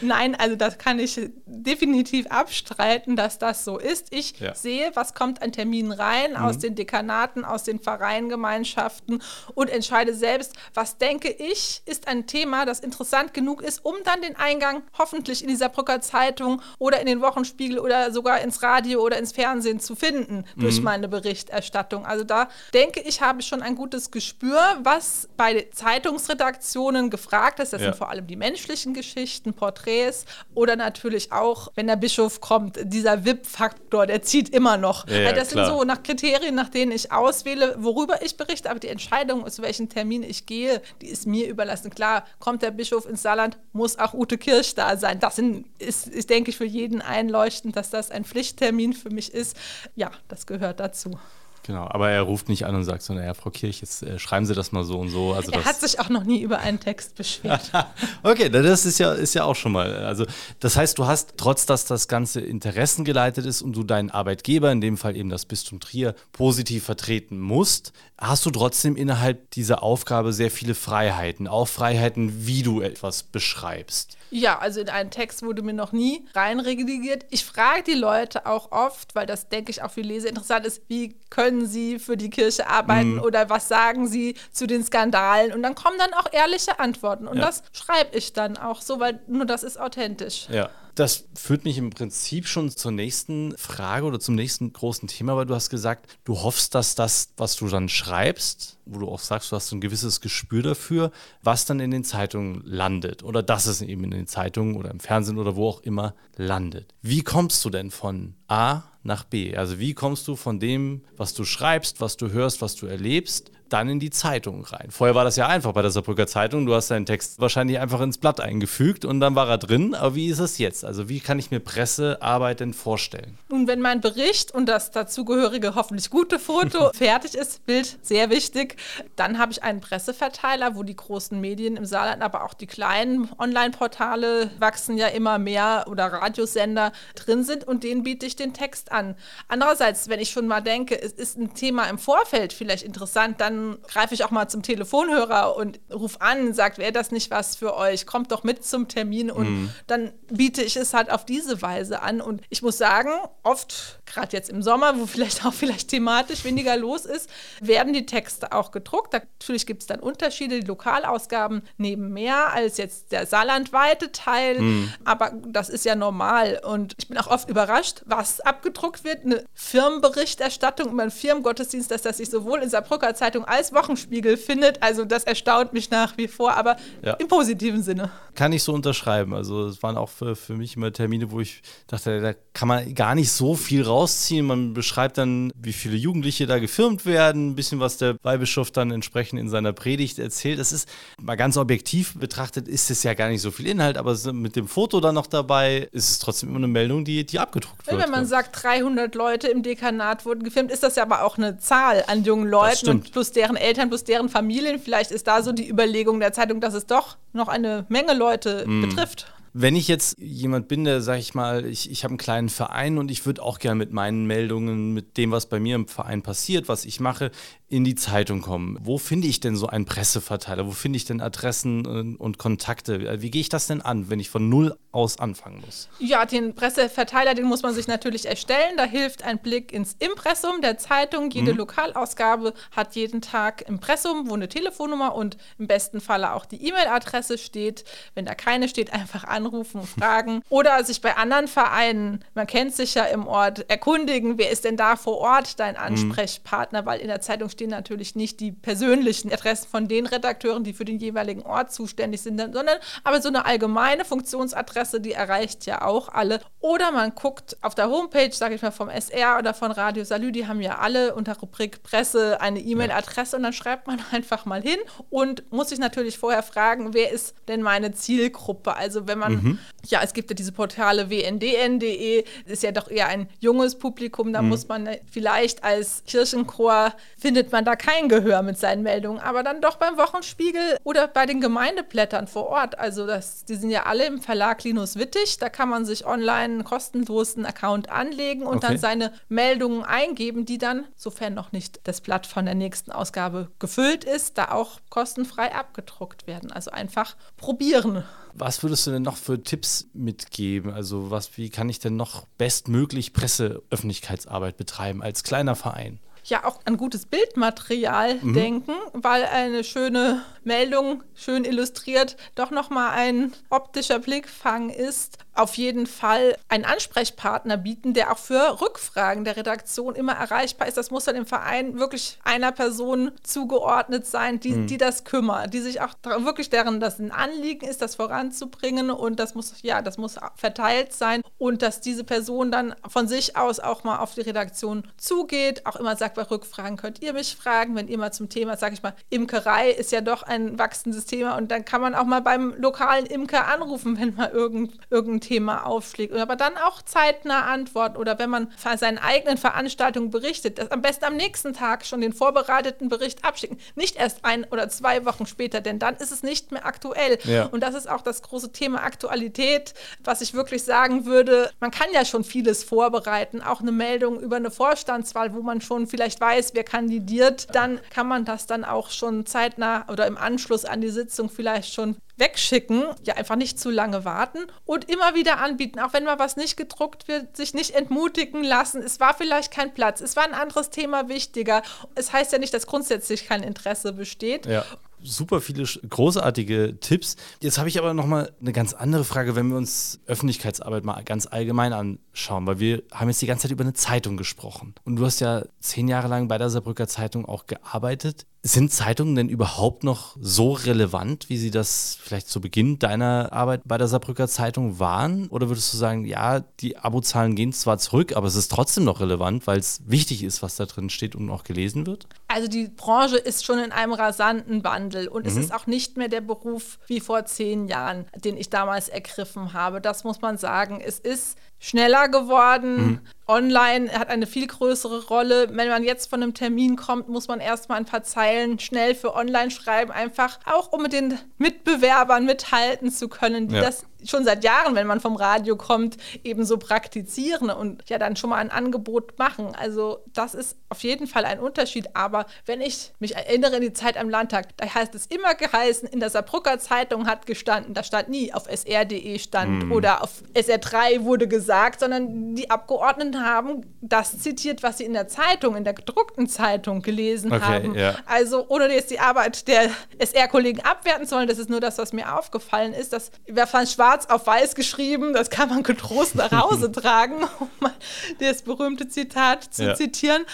Nein, 0.00 0.34
also 0.34 0.56
das 0.56 0.76
kann 0.76 0.98
ich 0.98 1.18
definitiv 1.46 2.26
abstreiten, 2.26 3.16
dass 3.16 3.38
das 3.38 3.64
so 3.64 3.78
ist. 3.78 4.08
Ich 4.10 4.38
ja. 4.40 4.54
sehe, 4.54 4.90
was 4.94 5.14
kommt 5.14 5.40
an 5.42 5.52
Terminen 5.52 5.92
rein 5.92 6.32
mhm. 6.32 6.36
aus 6.36 6.58
den 6.58 6.74
Dekanaten, 6.74 7.44
aus 7.44 7.64
den 7.64 7.80
Vereingemeinschaften 7.80 9.22
und 9.54 9.70
entscheide 9.70 10.14
selbst, 10.14 10.54
was 10.74 10.98
denke 10.98 11.30
ich, 11.30 11.82
ist 11.86 12.08
ein 12.08 12.26
Thema, 12.26 12.66
das 12.66 12.80
interessant 12.80 13.32
genug 13.32 13.62
ist, 13.62 13.84
um 13.84 13.94
dann 14.04 14.20
den 14.20 14.36
Eingang 14.36 14.82
hoffentlich 14.98 15.42
in 15.42 15.48
die 15.48 15.56
Saarbrücker 15.56 16.00
Zeitung 16.02 16.60
oder 16.78 17.00
in 17.00 17.06
den 17.06 17.22
Wochenspiegel 17.22 17.78
oder 17.78 18.12
sogar 18.12 18.40
ins 18.40 18.62
Radio 18.62 19.00
oder 19.00 19.18
ins 19.18 19.30
ins 19.30 19.32
Fernsehen 19.32 19.80
zu 19.80 19.94
finden 19.94 20.44
durch 20.56 20.78
mhm. 20.78 20.84
meine 20.84 21.08
Berichterstattung. 21.08 22.04
Also 22.04 22.24
da 22.24 22.48
denke 22.74 23.00
ich, 23.00 23.20
habe 23.20 23.40
ich 23.40 23.46
schon 23.46 23.62
ein 23.62 23.76
gutes 23.80 24.10
Gespür, 24.10 24.60
was 24.82 25.26
bei 25.38 25.66
Zeitungsredaktionen 25.72 27.08
gefragt 27.08 27.60
ist. 27.60 27.72
Das 27.72 27.80
ja. 27.80 27.86
sind 27.86 27.96
vor 27.96 28.10
allem 28.10 28.26
die 28.26 28.36
menschlichen 28.36 28.92
Geschichten, 28.92 29.54
Porträts 29.54 30.26
oder 30.52 30.76
natürlich 30.76 31.32
auch, 31.32 31.72
wenn 31.76 31.86
der 31.86 31.96
Bischof 31.96 32.42
kommt, 32.42 32.78
dieser 32.82 33.24
VIP-Faktor, 33.24 34.06
der 34.06 34.20
zieht 34.20 34.50
immer 34.50 34.76
noch. 34.76 35.08
Ja, 35.08 35.20
ja, 35.20 35.32
das 35.32 35.48
klar. 35.48 35.64
sind 35.64 35.78
so 35.78 35.84
nach 35.84 36.02
Kriterien, 36.02 36.54
nach 36.54 36.68
denen 36.68 36.92
ich 36.92 37.10
auswähle, 37.10 37.74
worüber 37.78 38.20
ich 38.22 38.36
berichte, 38.36 38.68
aber 38.68 38.80
die 38.80 38.88
Entscheidung, 38.88 39.48
zu 39.48 39.62
welchem 39.62 39.88
Termin 39.88 40.24
ich 40.24 40.44
gehe, 40.44 40.82
die 41.00 41.06
ist 41.06 41.26
mir 41.26 41.48
überlassen. 41.48 41.88
Klar, 41.88 42.26
kommt 42.38 42.60
der 42.60 42.72
Bischof 42.72 43.08
ins 43.08 43.22
Saarland, 43.22 43.56
muss 43.72 43.98
auch 43.98 44.12
Ute 44.12 44.36
Kirch 44.36 44.74
da 44.74 44.98
sein. 44.98 45.20
Das 45.20 45.36
sind, 45.36 45.64
ist, 45.78 46.06
ist, 46.06 46.28
denke 46.28 46.50
ich, 46.50 46.58
für 46.58 46.66
jeden 46.66 47.00
einleuchtend, 47.00 47.76
dass 47.76 47.88
das 47.88 48.10
ein 48.10 48.26
Pflichttermin 48.26 48.92
für 48.92 49.08
mich 49.08 49.32
ist. 49.32 49.56
Ja, 49.96 50.10
das 50.28 50.46
gehört 50.46 50.80
dazu. 50.80 51.18
Genau, 51.64 51.86
aber 51.88 52.10
er 52.10 52.22
ruft 52.22 52.48
nicht 52.48 52.64
an 52.64 52.74
und 52.74 52.84
sagt 52.84 53.02
so, 53.02 53.12
naja, 53.12 53.34
Frau 53.34 53.50
Kirch, 53.50 53.80
jetzt 53.82 54.02
äh, 54.02 54.18
schreiben 54.18 54.46
Sie 54.46 54.54
das 54.54 54.72
mal 54.72 54.82
so 54.82 54.98
und 54.98 55.08
so. 55.08 55.34
Also 55.34 55.52
er 55.52 55.64
hat 55.64 55.78
sich 55.78 56.00
auch 56.00 56.08
noch 56.08 56.24
nie 56.24 56.40
über 56.40 56.58
einen 56.58 56.80
Text 56.80 57.16
beschwert. 57.16 57.70
okay, 58.22 58.48
das 58.48 58.86
ist 58.86 58.98
ja, 58.98 59.12
ist 59.12 59.34
ja 59.34 59.44
auch 59.44 59.54
schon 59.54 59.72
mal. 59.72 60.04
Also 60.04 60.24
das 60.58 60.76
heißt, 60.76 60.98
du 60.98 61.06
hast, 61.06 61.34
trotz 61.36 61.66
dass 61.66 61.84
das 61.84 62.08
Ganze 62.08 62.40
interessengeleitet 62.40 63.44
ist 63.44 63.60
und 63.60 63.76
du 63.76 63.82
deinen 63.82 64.10
Arbeitgeber, 64.10 64.72
in 64.72 64.80
dem 64.80 64.96
Fall 64.96 65.16
eben 65.16 65.28
das 65.28 65.44
Bistum 65.44 65.80
Trier, 65.80 66.14
positiv 66.32 66.84
vertreten 66.84 67.38
musst, 67.38 67.92
hast 68.16 68.46
du 68.46 68.50
trotzdem 68.50 68.96
innerhalb 68.96 69.50
dieser 69.50 69.82
Aufgabe 69.82 70.32
sehr 70.32 70.50
viele 70.50 70.74
Freiheiten, 70.74 71.46
auch 71.46 71.68
Freiheiten, 71.68 72.46
wie 72.46 72.62
du 72.62 72.80
etwas 72.80 73.22
beschreibst. 73.22 74.16
Ja, 74.30 74.58
also 74.58 74.80
in 74.80 74.88
einen 74.88 75.10
Text 75.10 75.42
wurde 75.42 75.62
mir 75.62 75.72
noch 75.72 75.92
nie 75.92 76.26
reinredigiert. 76.34 77.26
Ich 77.30 77.44
frage 77.44 77.82
die 77.82 77.94
Leute 77.94 78.46
auch 78.46 78.72
oft, 78.72 79.14
weil 79.14 79.26
das, 79.26 79.48
denke 79.48 79.70
ich, 79.70 79.82
auch 79.82 79.90
für 79.90 80.00
Leser 80.02 80.28
interessant 80.28 80.66
ist, 80.66 80.82
wie 80.88 81.16
können 81.30 81.66
sie 81.66 81.98
für 81.98 82.16
die 82.16 82.30
Kirche 82.30 82.68
arbeiten 82.68 83.14
mhm. 83.14 83.22
oder 83.22 83.50
was 83.50 83.68
sagen 83.68 84.06
sie 84.06 84.36
zu 84.52 84.66
den 84.66 84.84
Skandalen? 84.84 85.52
Und 85.52 85.62
dann 85.62 85.74
kommen 85.74 85.98
dann 85.98 86.14
auch 86.14 86.32
ehrliche 86.32 86.78
Antworten. 86.78 87.26
Und 87.26 87.38
ja. 87.38 87.46
das 87.46 87.62
schreibe 87.72 88.16
ich 88.16 88.32
dann 88.32 88.56
auch 88.56 88.82
so, 88.82 89.00
weil 89.00 89.20
nur 89.26 89.44
das 89.44 89.62
ist 89.62 89.78
authentisch. 89.80 90.46
Ja. 90.48 90.70
Das 91.00 91.24
führt 91.32 91.64
mich 91.64 91.78
im 91.78 91.88
Prinzip 91.88 92.46
schon 92.46 92.68
zur 92.68 92.92
nächsten 92.92 93.56
Frage 93.56 94.04
oder 94.04 94.20
zum 94.20 94.34
nächsten 94.34 94.70
großen 94.74 95.08
Thema, 95.08 95.34
weil 95.34 95.46
du 95.46 95.54
hast 95.54 95.70
gesagt, 95.70 96.18
du 96.24 96.42
hoffst, 96.42 96.74
dass 96.74 96.94
das, 96.94 97.32
was 97.38 97.56
du 97.56 97.68
dann 97.68 97.88
schreibst, 97.88 98.76
wo 98.84 98.98
du 98.98 99.08
auch 99.08 99.18
sagst, 99.18 99.50
du 99.50 99.56
hast 99.56 99.72
ein 99.72 99.80
gewisses 99.80 100.20
Gespür 100.20 100.62
dafür, 100.62 101.10
was 101.42 101.64
dann 101.64 101.80
in 101.80 101.90
den 101.90 102.04
Zeitungen 102.04 102.60
landet 102.66 103.22
oder 103.22 103.42
dass 103.42 103.64
es 103.64 103.80
eben 103.80 104.04
in 104.04 104.10
den 104.10 104.26
Zeitungen 104.26 104.76
oder 104.76 104.90
im 104.90 105.00
Fernsehen 105.00 105.38
oder 105.38 105.56
wo 105.56 105.68
auch 105.70 105.80
immer 105.80 106.14
landet. 106.36 106.92
Wie 107.00 107.22
kommst 107.22 107.64
du 107.64 107.70
denn 107.70 107.90
von 107.90 108.34
A 108.46 108.82
nach 109.02 109.24
B? 109.24 109.56
Also 109.56 109.78
wie 109.78 109.94
kommst 109.94 110.28
du 110.28 110.36
von 110.36 110.60
dem, 110.60 111.00
was 111.16 111.32
du 111.32 111.46
schreibst, 111.46 112.02
was 112.02 112.18
du 112.18 112.30
hörst, 112.30 112.60
was 112.60 112.74
du 112.74 112.84
erlebst, 112.84 113.50
dann 113.72 113.88
in 113.88 114.00
die 114.00 114.10
Zeitung 114.10 114.64
rein. 114.64 114.90
Vorher 114.90 115.14
war 115.14 115.24
das 115.24 115.36
ja 115.36 115.46
einfach 115.46 115.72
bei 115.72 115.82
der 115.82 115.90
Saarbrücker 115.90 116.26
Zeitung. 116.26 116.66
Du 116.66 116.74
hast 116.74 116.90
deinen 116.90 117.06
Text 117.06 117.40
wahrscheinlich 117.40 117.78
einfach 117.78 118.00
ins 118.00 118.18
Blatt 118.18 118.40
eingefügt 118.40 119.04
und 119.04 119.20
dann 119.20 119.34
war 119.34 119.48
er 119.48 119.58
drin. 119.58 119.94
Aber 119.94 120.14
wie 120.14 120.28
ist 120.28 120.40
es 120.40 120.58
jetzt? 120.58 120.84
Also 120.84 121.08
wie 121.08 121.20
kann 121.20 121.38
ich 121.38 121.50
mir 121.50 121.60
Pressearbeit 121.60 122.60
denn 122.60 122.74
vorstellen? 122.74 123.38
Nun, 123.48 123.68
wenn 123.68 123.80
mein 123.80 124.00
Bericht 124.00 124.52
und 124.52 124.66
das 124.66 124.90
dazugehörige 124.90 125.74
hoffentlich 125.74 126.10
gute 126.10 126.38
Foto 126.38 126.90
fertig 126.94 127.34
ist, 127.34 127.64
Bild 127.66 127.98
sehr 128.02 128.30
wichtig, 128.30 128.76
dann 129.16 129.38
habe 129.38 129.52
ich 129.52 129.62
einen 129.62 129.80
Presseverteiler, 129.80 130.74
wo 130.74 130.82
die 130.82 130.96
großen 130.96 131.40
Medien 131.40 131.76
im 131.76 131.84
Saarland, 131.84 132.22
aber 132.22 132.44
auch 132.44 132.54
die 132.54 132.66
kleinen 132.66 133.30
Online-Portale 133.38 134.50
wachsen 134.58 134.96
ja 134.96 135.06
immer 135.06 135.38
mehr 135.38 135.86
oder 135.88 136.06
Radiosender 136.06 136.92
drin 137.14 137.44
sind 137.44 137.64
und 137.64 137.84
denen 137.84 138.02
biete 138.02 138.26
ich 138.26 138.36
den 138.36 138.52
Text 138.52 138.90
an. 138.90 139.14
Andererseits, 139.48 140.08
wenn 140.08 140.20
ich 140.20 140.30
schon 140.30 140.46
mal 140.46 140.60
denke, 140.60 141.00
es 141.00 141.12
ist 141.12 141.38
ein 141.38 141.54
Thema 141.54 141.84
im 141.84 141.98
Vorfeld 141.98 142.52
vielleicht 142.52 142.82
interessant, 142.82 143.40
dann 143.40 143.59
greife 143.86 144.14
ich 144.14 144.24
auch 144.24 144.30
mal 144.30 144.48
zum 144.48 144.62
Telefonhörer 144.62 145.56
und 145.56 145.80
rufe 145.92 146.20
an 146.20 146.54
sage, 146.54 146.78
wäre 146.78 146.92
das 146.92 147.10
nicht 147.10 147.30
was 147.30 147.56
für 147.56 147.76
euch? 147.76 148.06
Kommt 148.06 148.32
doch 148.32 148.44
mit 148.44 148.64
zum 148.64 148.88
Termin 148.88 149.30
und 149.30 149.48
mhm. 149.48 149.70
dann 149.86 150.12
biete 150.28 150.62
ich 150.62 150.76
es 150.76 150.94
halt 150.94 151.10
auf 151.10 151.24
diese 151.24 151.62
Weise 151.62 152.02
an. 152.02 152.20
Und 152.20 152.42
ich 152.48 152.62
muss 152.62 152.78
sagen, 152.78 153.10
oft, 153.42 154.00
gerade 154.06 154.36
jetzt 154.36 154.50
im 154.50 154.62
Sommer, 154.62 154.98
wo 154.98 155.06
vielleicht 155.06 155.44
auch 155.44 155.52
vielleicht 155.54 155.88
thematisch 155.88 156.44
weniger 156.44 156.76
los 156.76 157.04
ist, 157.04 157.30
werden 157.60 157.92
die 157.92 158.06
Texte 158.06 158.52
auch 158.52 158.70
gedruckt. 158.70 159.12
Natürlich 159.12 159.66
gibt 159.66 159.82
es 159.82 159.86
dann 159.86 160.00
Unterschiede. 160.00 160.60
Die 160.60 160.66
Lokalausgaben 160.66 161.62
nehmen 161.76 162.12
mehr 162.12 162.52
als 162.52 162.76
jetzt 162.76 163.12
der 163.12 163.26
saarlandweite 163.26 164.12
Teil, 164.12 164.60
mhm. 164.60 164.92
aber 165.04 165.32
das 165.46 165.68
ist 165.68 165.84
ja 165.84 165.94
normal. 165.94 166.60
Und 166.64 166.94
ich 166.98 167.08
bin 167.08 167.18
auch 167.18 167.28
oft 167.28 167.48
überrascht, 167.48 168.02
was 168.06 168.40
abgedruckt 168.40 169.04
wird. 169.04 169.24
Eine 169.24 169.44
Firmenberichterstattung 169.54 170.90
über 170.92 171.02
einen 171.02 171.10
Firmengottesdienst, 171.10 171.90
dass 171.90 172.02
das 172.02 172.18
sich 172.18 172.30
sowohl 172.30 172.62
in 172.62 172.70
Saarbrücker 172.70 173.14
Zeitung 173.14 173.44
als 173.50 173.72
Wochenspiegel 173.72 174.36
findet. 174.36 174.82
Also 174.82 175.04
das 175.04 175.24
erstaunt 175.24 175.72
mich 175.72 175.90
nach 175.90 176.16
wie 176.16 176.28
vor, 176.28 176.54
aber 176.56 176.76
ja. 177.04 177.14
im 177.14 177.28
positiven 177.28 177.82
Sinne. 177.82 178.10
Kann 178.34 178.52
ich 178.52 178.62
so 178.62 178.72
unterschreiben. 178.72 179.34
Also 179.34 179.66
es 179.66 179.82
waren 179.82 179.96
auch 179.96 180.08
für, 180.08 180.36
für 180.36 180.54
mich 180.54 180.76
immer 180.76 180.92
Termine, 180.92 181.30
wo 181.30 181.40
ich 181.40 181.62
dachte, 181.86 182.20
da 182.20 182.34
kann 182.54 182.68
man 182.68 182.94
gar 182.94 183.14
nicht 183.14 183.32
so 183.32 183.54
viel 183.54 183.82
rausziehen. 183.82 184.46
Man 184.46 184.74
beschreibt 184.74 185.18
dann, 185.18 185.52
wie 185.56 185.72
viele 185.72 185.96
Jugendliche 185.96 186.46
da 186.46 186.58
gefilmt 186.58 187.06
werden, 187.06 187.50
ein 187.50 187.54
bisschen, 187.54 187.80
was 187.80 187.96
der 187.96 188.16
Weihbischof 188.22 188.70
dann 188.70 188.90
entsprechend 188.90 189.40
in 189.40 189.48
seiner 189.48 189.72
Predigt 189.72 190.18
erzählt. 190.18 190.58
Das 190.58 190.72
ist 190.72 190.88
mal 191.20 191.36
ganz 191.36 191.56
objektiv 191.56 192.14
betrachtet, 192.14 192.68
ist 192.68 192.90
es 192.90 193.02
ja 193.02 193.14
gar 193.14 193.28
nicht 193.28 193.42
so 193.42 193.50
viel 193.50 193.66
Inhalt, 193.66 193.96
aber 193.96 194.16
mit 194.32 194.56
dem 194.56 194.68
Foto 194.68 195.00
dann 195.00 195.14
noch 195.14 195.26
dabei 195.26 195.88
ist 195.92 196.10
es 196.10 196.18
trotzdem 196.18 196.50
immer 196.50 196.58
eine 196.58 196.68
Meldung, 196.68 197.04
die, 197.04 197.24
die 197.26 197.38
abgedruckt 197.38 197.86
wird. 197.86 198.00
Wenn 198.00 198.10
man 198.10 198.26
sagt, 198.26 198.62
300 198.62 199.14
Leute 199.14 199.48
im 199.48 199.62
Dekanat 199.62 200.24
wurden 200.24 200.42
gefilmt, 200.42 200.70
ist 200.70 200.82
das 200.82 200.96
ja 200.96 201.02
aber 201.02 201.24
auch 201.24 201.38
eine 201.38 201.58
Zahl 201.58 202.04
an 202.06 202.24
jungen 202.24 202.48
Leuten 202.48 202.88
und 202.90 203.12
plus 203.12 203.32
deren 203.40 203.56
Eltern, 203.56 203.88
plus 203.88 204.04
deren 204.04 204.28
Familien. 204.28 204.78
Vielleicht 204.78 205.10
ist 205.10 205.26
da 205.26 205.42
so 205.42 205.52
die 205.52 205.68
Überlegung 205.68 206.20
der 206.20 206.34
Zeitung, 206.34 206.60
dass 206.60 206.74
es 206.74 206.86
doch 206.86 207.16
noch 207.32 207.48
eine 207.48 207.86
Menge 207.88 208.12
Leute 208.12 208.64
mm. 208.66 208.82
betrifft. 208.82 209.32
Wenn 209.52 209.74
ich 209.74 209.88
jetzt 209.88 210.18
jemand 210.18 210.68
bin, 210.68 210.84
der, 210.84 211.00
sag 211.00 211.18
ich 211.18 211.34
mal, 211.34 211.64
ich, 211.64 211.90
ich 211.90 212.04
habe 212.04 212.12
einen 212.12 212.18
kleinen 212.18 212.48
Verein 212.48 212.98
und 212.98 213.10
ich 213.10 213.26
würde 213.26 213.42
auch 213.42 213.58
gerne 213.58 213.78
mit 213.78 213.92
meinen 213.92 214.26
Meldungen, 214.26 214.94
mit 214.94 215.16
dem, 215.16 215.32
was 215.32 215.46
bei 215.46 215.58
mir 215.58 215.74
im 215.74 215.88
Verein 215.88 216.22
passiert, 216.22 216.68
was 216.68 216.84
ich 216.84 217.00
mache, 217.00 217.30
in 217.70 217.84
die 217.84 217.94
Zeitung 217.94 218.42
kommen. 218.42 218.78
Wo 218.80 218.98
finde 218.98 219.28
ich 219.28 219.38
denn 219.38 219.56
so 219.56 219.68
einen 219.68 219.84
Presseverteiler? 219.84 220.66
Wo 220.66 220.72
finde 220.72 220.96
ich 220.96 221.04
denn 221.04 221.20
Adressen 221.20 221.86
und, 221.86 222.16
und 222.16 222.36
Kontakte? 222.36 223.22
Wie 223.22 223.30
gehe 223.30 223.40
ich 223.40 223.48
das 223.48 223.68
denn 223.68 223.80
an, 223.80 224.10
wenn 224.10 224.18
ich 224.18 224.28
von 224.28 224.48
null 224.48 224.76
aus 224.90 225.20
anfangen 225.20 225.62
muss? 225.64 225.88
Ja, 226.00 226.26
den 226.26 226.56
Presseverteiler, 226.56 227.34
den 227.34 227.46
muss 227.46 227.62
man 227.62 227.72
sich 227.72 227.86
natürlich 227.86 228.26
erstellen. 228.26 228.76
Da 228.76 228.84
hilft 228.84 229.22
ein 229.22 229.38
Blick 229.38 229.72
ins 229.72 229.94
Impressum 230.00 230.60
der 230.62 230.78
Zeitung. 230.78 231.30
Jede 231.30 231.52
mhm. 231.52 231.58
Lokalausgabe 231.58 232.54
hat 232.72 232.96
jeden 232.96 233.20
Tag 233.22 233.62
Impressum, 233.68 234.28
wo 234.28 234.34
eine 234.34 234.48
Telefonnummer 234.48 235.14
und 235.14 235.36
im 235.56 235.68
besten 235.68 236.00
Falle 236.00 236.34
auch 236.34 236.46
die 236.46 236.66
E-Mail-Adresse 236.66 237.38
steht. 237.38 237.84
Wenn 238.16 238.26
da 238.26 238.34
keine 238.34 238.68
steht, 238.68 238.92
einfach 238.92 239.22
anrufen, 239.40 239.82
fragen. 239.82 240.42
Oder 240.48 240.84
sich 240.84 241.00
bei 241.00 241.16
anderen 241.16 241.48
Vereinen, 241.48 242.24
man 242.34 242.46
kennt 242.46 242.74
sich 242.74 242.94
ja 242.94 243.04
im 243.04 243.26
Ort, 243.26 243.68
erkundigen, 243.70 244.38
wer 244.38 244.50
ist 244.50 244.64
denn 244.64 244.76
da 244.76 244.96
vor 244.96 245.18
Ort 245.18 245.58
dein 245.58 245.74
mhm. 245.74 245.80
Ansprechpartner, 245.80 246.82
mhm. 246.82 246.86
weil 246.86 247.00
in 247.00 247.08
der 247.08 247.20
Zeitung 247.20 247.48
stehen 247.48 247.70
natürlich 247.70 248.14
nicht 248.14 248.40
die 248.40 248.52
persönlichen 248.52 249.32
Adressen 249.32 249.68
von 249.68 249.88
den 249.88 250.06
Redakteuren, 250.06 250.64
die 250.64 250.72
für 250.72 250.84
den 250.84 250.98
jeweiligen 250.98 251.42
Ort 251.42 251.72
zuständig 251.72 252.20
sind, 252.20 252.38
sondern 252.38 252.78
aber 253.04 253.20
so 253.20 253.28
eine 253.28 253.46
allgemeine 253.46 254.04
Funktionsadresse, 254.04 255.00
die 255.00 255.12
erreicht 255.12 255.66
ja 255.66 255.82
auch 255.82 256.08
alle. 256.08 256.40
Oder 256.62 256.92
man 256.92 257.14
guckt 257.14 257.56
auf 257.62 257.74
der 257.74 257.88
Homepage, 257.88 258.32
sage 258.32 258.54
ich 258.54 258.60
mal, 258.60 258.70
vom 258.70 258.90
SR 258.90 259.38
oder 259.38 259.54
von 259.54 259.72
Radio 259.72 260.04
Salü, 260.04 260.30
die 260.30 260.46
haben 260.46 260.60
ja 260.60 260.78
alle 260.78 261.14
unter 261.14 261.34
Rubrik 261.38 261.82
Presse 261.82 262.38
eine 262.38 262.60
E-Mail-Adresse 262.60 263.36
und 263.36 263.44
dann 263.44 263.54
schreibt 263.54 263.86
man 263.86 263.98
einfach 264.12 264.44
mal 264.44 264.60
hin 264.60 264.78
und 265.08 265.50
muss 265.50 265.70
sich 265.70 265.78
natürlich 265.78 266.18
vorher 266.18 266.42
fragen, 266.42 266.92
wer 266.92 267.10
ist 267.12 267.34
denn 267.48 267.62
meine 267.62 267.92
Zielgruppe? 267.92 268.76
Also 268.76 269.08
wenn 269.08 269.18
man, 269.18 269.32
mhm. 269.32 269.58
ja, 269.86 270.00
es 270.02 270.12
gibt 270.12 270.28
ja 270.30 270.34
diese 270.34 270.52
Portale 270.52 271.08
wndn.de, 271.08 272.24
ist 272.44 272.62
ja 272.62 272.72
doch 272.72 272.90
eher 272.90 273.08
ein 273.08 273.28
junges 273.38 273.78
Publikum, 273.78 274.34
da 274.34 274.42
mhm. 274.42 274.50
muss 274.50 274.68
man 274.68 274.86
vielleicht 275.10 275.64
als 275.64 276.02
Kirchenchor, 276.06 276.92
findet 277.18 277.52
man 277.52 277.64
da 277.64 277.74
kein 277.74 278.10
Gehör 278.10 278.42
mit 278.42 278.58
seinen 278.58 278.82
Meldungen, 278.82 279.18
aber 279.18 279.42
dann 279.42 279.62
doch 279.62 279.76
beim 279.76 279.96
Wochenspiegel 279.96 280.76
oder 280.84 281.08
bei 281.08 281.24
den 281.24 281.40
Gemeindeblättern 281.40 282.26
vor 282.26 282.48
Ort. 282.48 282.78
Also 282.78 283.06
das, 283.06 283.46
die 283.46 283.54
sind 283.54 283.70
ja 283.70 283.84
alle 283.84 284.04
im 284.04 284.20
Verlag 284.20 284.62
Linus 284.62 284.96
Wittig. 284.96 285.38
Da 285.38 285.48
kann 285.48 285.70
man 285.70 285.86
sich 285.86 286.04
online 286.04 286.49
einen 286.58 287.46
Account 287.46 287.90
anlegen 287.90 288.42
und 288.42 288.58
okay. 288.58 288.66
dann 288.68 288.78
seine 288.78 289.12
Meldungen 289.28 289.84
eingeben, 289.84 290.44
die 290.44 290.58
dann, 290.58 290.86
sofern 290.96 291.34
noch 291.34 291.52
nicht 291.52 291.80
das 291.84 292.00
Blatt 292.00 292.26
von 292.26 292.44
der 292.44 292.54
nächsten 292.54 292.92
Ausgabe 292.92 293.50
gefüllt 293.58 294.04
ist, 294.04 294.38
da 294.38 294.50
auch 294.50 294.80
kostenfrei 294.90 295.54
abgedruckt 295.54 296.26
werden. 296.26 296.52
Also 296.52 296.70
einfach 296.70 297.16
probieren. 297.36 298.04
Was 298.34 298.62
würdest 298.62 298.86
du 298.86 298.90
denn 298.92 299.02
noch 299.02 299.16
für 299.16 299.42
Tipps 299.42 299.88
mitgeben? 299.92 300.72
Also 300.72 301.10
was, 301.10 301.36
wie 301.36 301.50
kann 301.50 301.68
ich 301.68 301.78
denn 301.78 301.96
noch 301.96 302.26
bestmöglich 302.38 303.12
Presseöffentlichkeitsarbeit 303.12 304.56
betreiben 304.56 305.02
als 305.02 305.22
kleiner 305.22 305.56
Verein? 305.56 306.00
ja 306.30 306.44
auch 306.44 306.60
an 306.64 306.76
gutes 306.76 307.06
Bildmaterial 307.06 308.16
mhm. 308.22 308.32
denken, 308.32 308.72
weil 308.92 309.24
eine 309.24 309.64
schöne 309.64 310.22
Meldung, 310.44 311.02
schön 311.14 311.44
illustriert, 311.44 312.16
doch 312.34 312.50
nochmal 312.50 312.90
ein 312.90 313.32
optischer 313.50 313.98
Blickfang 313.98 314.70
ist. 314.70 315.18
Auf 315.34 315.54
jeden 315.56 315.86
Fall 315.86 316.36
einen 316.48 316.64
Ansprechpartner 316.64 317.56
bieten, 317.56 317.94
der 317.94 318.12
auch 318.12 318.18
für 318.18 318.60
Rückfragen 318.60 319.24
der 319.24 319.36
Redaktion 319.36 319.94
immer 319.94 320.12
erreichbar 320.12 320.68
ist. 320.68 320.76
Das 320.76 320.90
muss 320.90 321.04
dann 321.04 321.16
im 321.16 321.26
Verein 321.26 321.78
wirklich 321.78 322.18
einer 322.24 322.52
Person 322.52 323.12
zugeordnet 323.22 324.06
sein, 324.06 324.40
die, 324.40 324.52
mhm. 324.52 324.66
die 324.66 324.78
das 324.78 325.04
kümmert, 325.04 325.54
die 325.54 325.60
sich 325.60 325.80
auch 325.80 325.94
wirklich 326.18 326.50
deren, 326.50 326.80
dass 326.80 326.98
ein 326.98 327.12
Anliegen 327.12 327.66
ist, 327.66 327.82
das 327.82 327.94
voranzubringen 327.96 328.90
und 328.90 329.20
das 329.20 329.34
muss, 329.34 329.54
ja, 329.62 329.82
das 329.82 329.98
muss 329.98 330.16
verteilt 330.36 330.92
sein 330.92 331.22
und 331.38 331.62
dass 331.62 331.80
diese 331.80 332.04
Person 332.04 332.50
dann 332.50 332.74
von 332.88 333.08
sich 333.08 333.36
aus 333.36 333.60
auch 333.60 333.84
mal 333.84 333.98
auf 333.98 334.14
die 334.14 334.22
Redaktion 334.22 334.84
zugeht, 334.96 335.66
auch 335.66 335.76
immer 335.76 335.96
sagt, 335.96 336.14
bei 336.14 336.22
Rückfragen 336.22 336.76
könnt 336.76 337.02
ihr 337.02 337.12
mich 337.12 337.36
fragen, 337.36 337.74
wenn 337.76 337.88
ihr 337.88 337.98
mal 337.98 338.12
zum 338.12 338.28
Thema, 338.28 338.56
sag 338.56 338.72
ich 338.72 338.82
mal, 338.82 338.94
Imkerei 339.10 339.70
ist 339.70 339.92
ja 339.92 340.00
doch 340.00 340.22
ein 340.22 340.58
wachsendes 340.58 341.06
Thema 341.06 341.36
und 341.36 341.50
dann 341.50 341.64
kann 341.64 341.80
man 341.80 341.94
auch 341.94 342.04
mal 342.04 342.20
beim 342.20 342.54
lokalen 342.58 343.06
Imker 343.06 343.46
anrufen, 343.46 343.98
wenn 344.00 344.14
mal 344.14 344.30
irgend, 344.30 344.74
Thema 345.20 345.66
aufschlägt. 345.66 346.14
Aber 346.14 346.36
dann 346.36 346.56
auch 346.56 346.82
zeitnah 346.82 347.44
antworten 347.44 347.96
oder 347.96 348.18
wenn 348.18 348.30
man 348.30 348.50
von 348.52 348.76
seinen 348.76 348.98
eigenen 348.98 349.36
Veranstaltungen 349.36 350.10
berichtet, 350.10 350.58
das 350.58 350.70
am 350.70 350.82
besten 350.82 351.04
am 351.04 351.16
nächsten 351.16 351.52
Tag 351.52 351.84
schon 351.84 352.00
den 352.00 352.12
vorbereiteten 352.12 352.88
Bericht 352.88 353.24
abschicken. 353.24 353.58
Nicht 353.74 353.96
erst 353.96 354.24
ein 354.24 354.44
oder 354.44 354.68
zwei 354.68 355.04
Wochen 355.04 355.26
später, 355.26 355.60
denn 355.60 355.78
dann 355.78 355.96
ist 355.96 356.12
es 356.12 356.22
nicht 356.22 356.52
mehr 356.52 356.66
aktuell. 356.66 357.18
Ja. 357.24 357.46
Und 357.46 357.60
das 357.62 357.74
ist 357.74 357.88
auch 357.88 358.02
das 358.02 358.22
große 358.22 358.52
Thema 358.52 358.82
Aktualität, 358.82 359.74
was 360.04 360.20
ich 360.20 360.34
wirklich 360.34 360.64
sagen 360.64 361.06
würde, 361.06 361.50
man 361.60 361.70
kann 361.70 361.88
ja 361.92 362.04
schon 362.04 362.24
vieles 362.24 362.64
vorbereiten, 362.64 363.42
auch 363.42 363.60
eine 363.60 363.72
Meldung 363.72 364.20
über 364.20 364.36
eine 364.36 364.50
Vorstandswahl, 364.50 365.34
wo 365.34 365.42
man 365.42 365.60
schon 365.60 365.86
vielleicht 365.86 366.20
weiß, 366.20 366.54
wer 366.54 366.64
kandidiert, 366.64 367.48
dann 367.54 367.80
kann 367.90 368.06
man 368.06 368.24
das 368.24 368.46
dann 368.46 368.64
auch 368.64 368.90
schon 368.90 369.26
zeitnah 369.26 369.86
oder 369.88 370.06
im 370.06 370.16
Anschluss 370.16 370.64
an 370.64 370.80
die 370.80 370.88
Sitzung 370.88 371.28
vielleicht 371.28 371.74
schon 371.74 371.96
wegschicken, 372.20 372.84
ja 373.02 373.14
einfach 373.14 373.36
nicht 373.36 373.58
zu 373.58 373.70
lange 373.70 374.04
warten 374.04 374.38
und 374.64 374.88
immer 374.90 375.14
wieder 375.14 375.38
anbieten, 375.38 375.80
auch 375.80 375.92
wenn 375.92 376.04
mal 376.04 376.18
was 376.18 376.36
nicht 376.36 376.56
gedruckt 376.56 377.08
wird, 377.08 377.36
sich 377.36 377.54
nicht 377.54 377.74
entmutigen 377.74 378.44
lassen. 378.44 378.82
Es 378.82 379.00
war 379.00 379.14
vielleicht 379.14 379.52
kein 379.52 379.74
Platz, 379.74 380.00
es 380.00 380.14
war 380.14 380.24
ein 380.24 380.34
anderes 380.34 380.70
Thema 380.70 381.08
wichtiger. 381.08 381.62
Es 381.94 382.12
heißt 382.12 382.32
ja 382.32 382.38
nicht, 382.38 382.54
dass 382.54 382.66
grundsätzlich 382.66 383.26
kein 383.26 383.42
Interesse 383.42 383.92
besteht. 383.92 384.46
Ja 384.46 384.64
super 385.02 385.40
viele 385.40 385.64
großartige 385.64 386.78
Tipps. 386.80 387.16
Jetzt 387.40 387.58
habe 387.58 387.68
ich 387.68 387.78
aber 387.78 387.94
noch 387.94 388.06
mal 388.06 388.32
eine 388.40 388.52
ganz 388.52 388.72
andere 388.72 389.04
Frage, 389.04 389.36
wenn 389.36 389.48
wir 389.48 389.56
uns 389.56 390.00
Öffentlichkeitsarbeit 390.06 390.84
mal 390.84 391.02
ganz 391.04 391.26
allgemein 391.26 391.72
anschauen, 391.72 392.46
weil 392.46 392.58
wir 392.58 392.82
haben 392.92 393.08
jetzt 393.08 393.22
die 393.22 393.26
ganze 393.26 393.42
Zeit 393.42 393.52
über 393.52 393.64
eine 393.64 393.72
Zeitung 393.72 394.16
gesprochen. 394.16 394.74
Und 394.84 394.96
du 394.96 395.04
hast 395.04 395.20
ja 395.20 395.44
zehn 395.60 395.88
Jahre 395.88 396.08
lang 396.08 396.28
bei 396.28 396.38
der 396.38 396.50
Saarbrücker 396.50 396.88
Zeitung 396.88 397.24
auch 397.24 397.46
gearbeitet. 397.46 398.26
Sind 398.42 398.72
Zeitungen 398.72 399.16
denn 399.16 399.28
überhaupt 399.28 399.84
noch 399.84 400.16
so 400.18 400.52
relevant, 400.52 401.28
wie 401.28 401.36
sie 401.36 401.50
das 401.50 401.98
vielleicht 402.00 402.28
zu 402.28 402.40
Beginn 402.40 402.78
deiner 402.78 403.32
Arbeit 403.32 403.62
bei 403.66 403.76
der 403.76 403.86
Saarbrücker 403.86 404.28
Zeitung 404.28 404.78
waren? 404.78 405.28
Oder 405.28 405.48
würdest 405.48 405.74
du 405.74 405.76
sagen, 405.76 406.06
ja, 406.06 406.40
die 406.60 406.78
Abozahlen 406.78 407.34
gehen 407.34 407.52
zwar 407.52 407.76
zurück, 407.76 408.16
aber 408.16 408.26
es 408.26 408.36
ist 408.36 408.50
trotzdem 408.50 408.84
noch 408.84 409.00
relevant, 409.00 409.46
weil 409.46 409.58
es 409.58 409.82
wichtig 409.86 410.22
ist, 410.22 410.42
was 410.42 410.56
da 410.56 410.64
drin 410.64 410.88
steht 410.88 411.14
und 411.14 411.28
auch 411.28 411.44
gelesen 411.44 411.86
wird? 411.86 412.06
Also 412.28 412.48
die 412.48 412.68
Branche 412.68 413.18
ist 413.18 413.44
schon 413.44 413.58
in 413.58 413.72
einem 413.72 413.92
rasanten 413.92 414.64
Wandel 414.64 415.08
und 415.08 415.26
mhm. 415.26 415.28
es 415.28 415.36
ist 415.36 415.52
auch 415.52 415.66
nicht 415.66 415.98
mehr 415.98 416.08
der 416.08 416.22
Beruf 416.22 416.78
wie 416.86 417.00
vor 417.00 417.26
zehn 417.26 417.68
Jahren, 417.68 418.06
den 418.24 418.38
ich 418.38 418.48
damals 418.48 418.88
ergriffen 418.88 419.52
habe. 419.52 419.82
Das 419.82 420.02
muss 420.02 420.22
man 420.22 420.38
sagen. 420.38 420.80
Es 420.82 420.98
ist 420.98 421.36
schneller 421.60 422.08
geworden. 422.08 422.76
Mhm. 422.76 423.00
Online 423.28 423.92
hat 423.92 424.08
eine 424.08 424.26
viel 424.26 424.46
größere 424.46 425.06
Rolle. 425.06 425.48
Wenn 425.52 425.68
man 425.68 425.84
jetzt 425.84 426.10
von 426.10 426.22
einem 426.22 426.34
Termin 426.34 426.74
kommt, 426.74 427.08
muss 427.08 427.28
man 427.28 427.38
erstmal 427.38 427.78
ein 427.78 427.84
paar 427.84 428.02
Zeilen 428.30 428.58
schnell 428.58 428.94
für 428.94 429.14
online 429.14 429.50
schreiben, 429.50 429.90
einfach 429.90 430.38
auch 430.44 430.72
um 430.72 430.82
mit 430.82 430.92
den 430.92 431.18
Mitbewerbern 431.38 432.24
mithalten 432.24 432.90
zu 432.90 433.08
können, 433.08 433.48
die 433.48 433.56
ja. 433.56 433.62
das 433.62 433.84
schon 434.04 434.24
seit 434.24 434.44
Jahren, 434.44 434.74
wenn 434.74 434.86
man 434.86 435.00
vom 435.00 435.16
Radio 435.16 435.56
kommt, 435.56 435.96
eben 436.24 436.44
so 436.44 436.58
praktizieren 436.58 437.50
und 437.50 437.88
ja 437.88 437.98
dann 437.98 438.16
schon 438.16 438.30
mal 438.30 438.36
ein 438.36 438.50
Angebot 438.50 439.18
machen. 439.18 439.54
Also 439.54 439.98
das 440.12 440.34
ist 440.34 440.56
auf 440.68 440.82
jeden 440.82 441.06
Fall 441.06 441.24
ein 441.24 441.40
Unterschied. 441.40 441.94
Aber 441.94 442.26
wenn 442.46 442.60
ich 442.60 442.92
mich 442.98 443.16
erinnere 443.16 443.56
in 443.56 443.62
die 443.62 443.72
Zeit 443.72 443.96
am 443.96 444.08
Landtag, 444.08 444.56
da 444.56 444.72
heißt 444.72 444.94
es 444.94 445.06
immer 445.06 445.34
geheißen, 445.34 445.88
in 445.88 446.00
der 446.00 446.10
Saarbrücker 446.10 446.58
Zeitung 446.58 447.06
hat 447.06 447.26
gestanden, 447.26 447.74
da 447.74 447.82
stand 447.82 448.08
nie 448.08 448.32
auf 448.32 448.44
sr.de 448.44 449.18
stand 449.18 449.64
mhm. 449.64 449.72
oder 449.72 450.02
auf 450.02 450.22
SR3 450.34 451.04
wurde 451.04 451.28
gesagt, 451.28 451.80
sondern 451.80 452.34
die 452.34 452.50
Abgeordneten 452.50 453.24
haben 453.24 453.66
das 453.80 454.18
zitiert, 454.18 454.62
was 454.62 454.78
sie 454.78 454.84
in 454.84 454.92
der 454.92 455.08
Zeitung, 455.08 455.56
in 455.56 455.64
der 455.64 455.74
gedruckten 455.74 456.28
Zeitung 456.28 456.82
gelesen 456.82 457.32
okay, 457.32 457.42
haben. 457.42 457.74
Ja. 457.74 457.96
Also 458.06 458.46
ohne 458.48 458.72
jetzt 458.72 458.90
die 458.90 459.00
Arbeit 459.00 459.48
der 459.48 459.70
SR-Kollegen 459.98 460.60
abwerten 460.60 461.06
zu 461.06 461.16
wollen, 461.16 461.28
das 461.28 461.38
ist 461.38 461.50
nur 461.50 461.60
das, 461.60 461.78
was 461.78 461.92
mir 461.92 462.16
aufgefallen 462.18 462.72
ist. 462.72 462.92
Das 462.92 463.10
wäre 463.26 463.46
von 463.46 463.66
schwarz 463.90 464.06
auf 464.06 464.26
weiß 464.26 464.54
geschrieben, 464.54 465.12
das 465.12 465.30
kann 465.30 465.48
man 465.48 465.62
getrost 465.62 466.14
nach 466.14 466.30
Hause 466.30 466.70
tragen, 466.72 467.24
um 467.38 467.50
mal 467.60 467.74
das 468.20 468.42
berühmte 468.42 468.88
Zitat 468.88 469.52
zu 469.52 469.64
ja. 469.64 469.74
zitieren. 469.74 470.24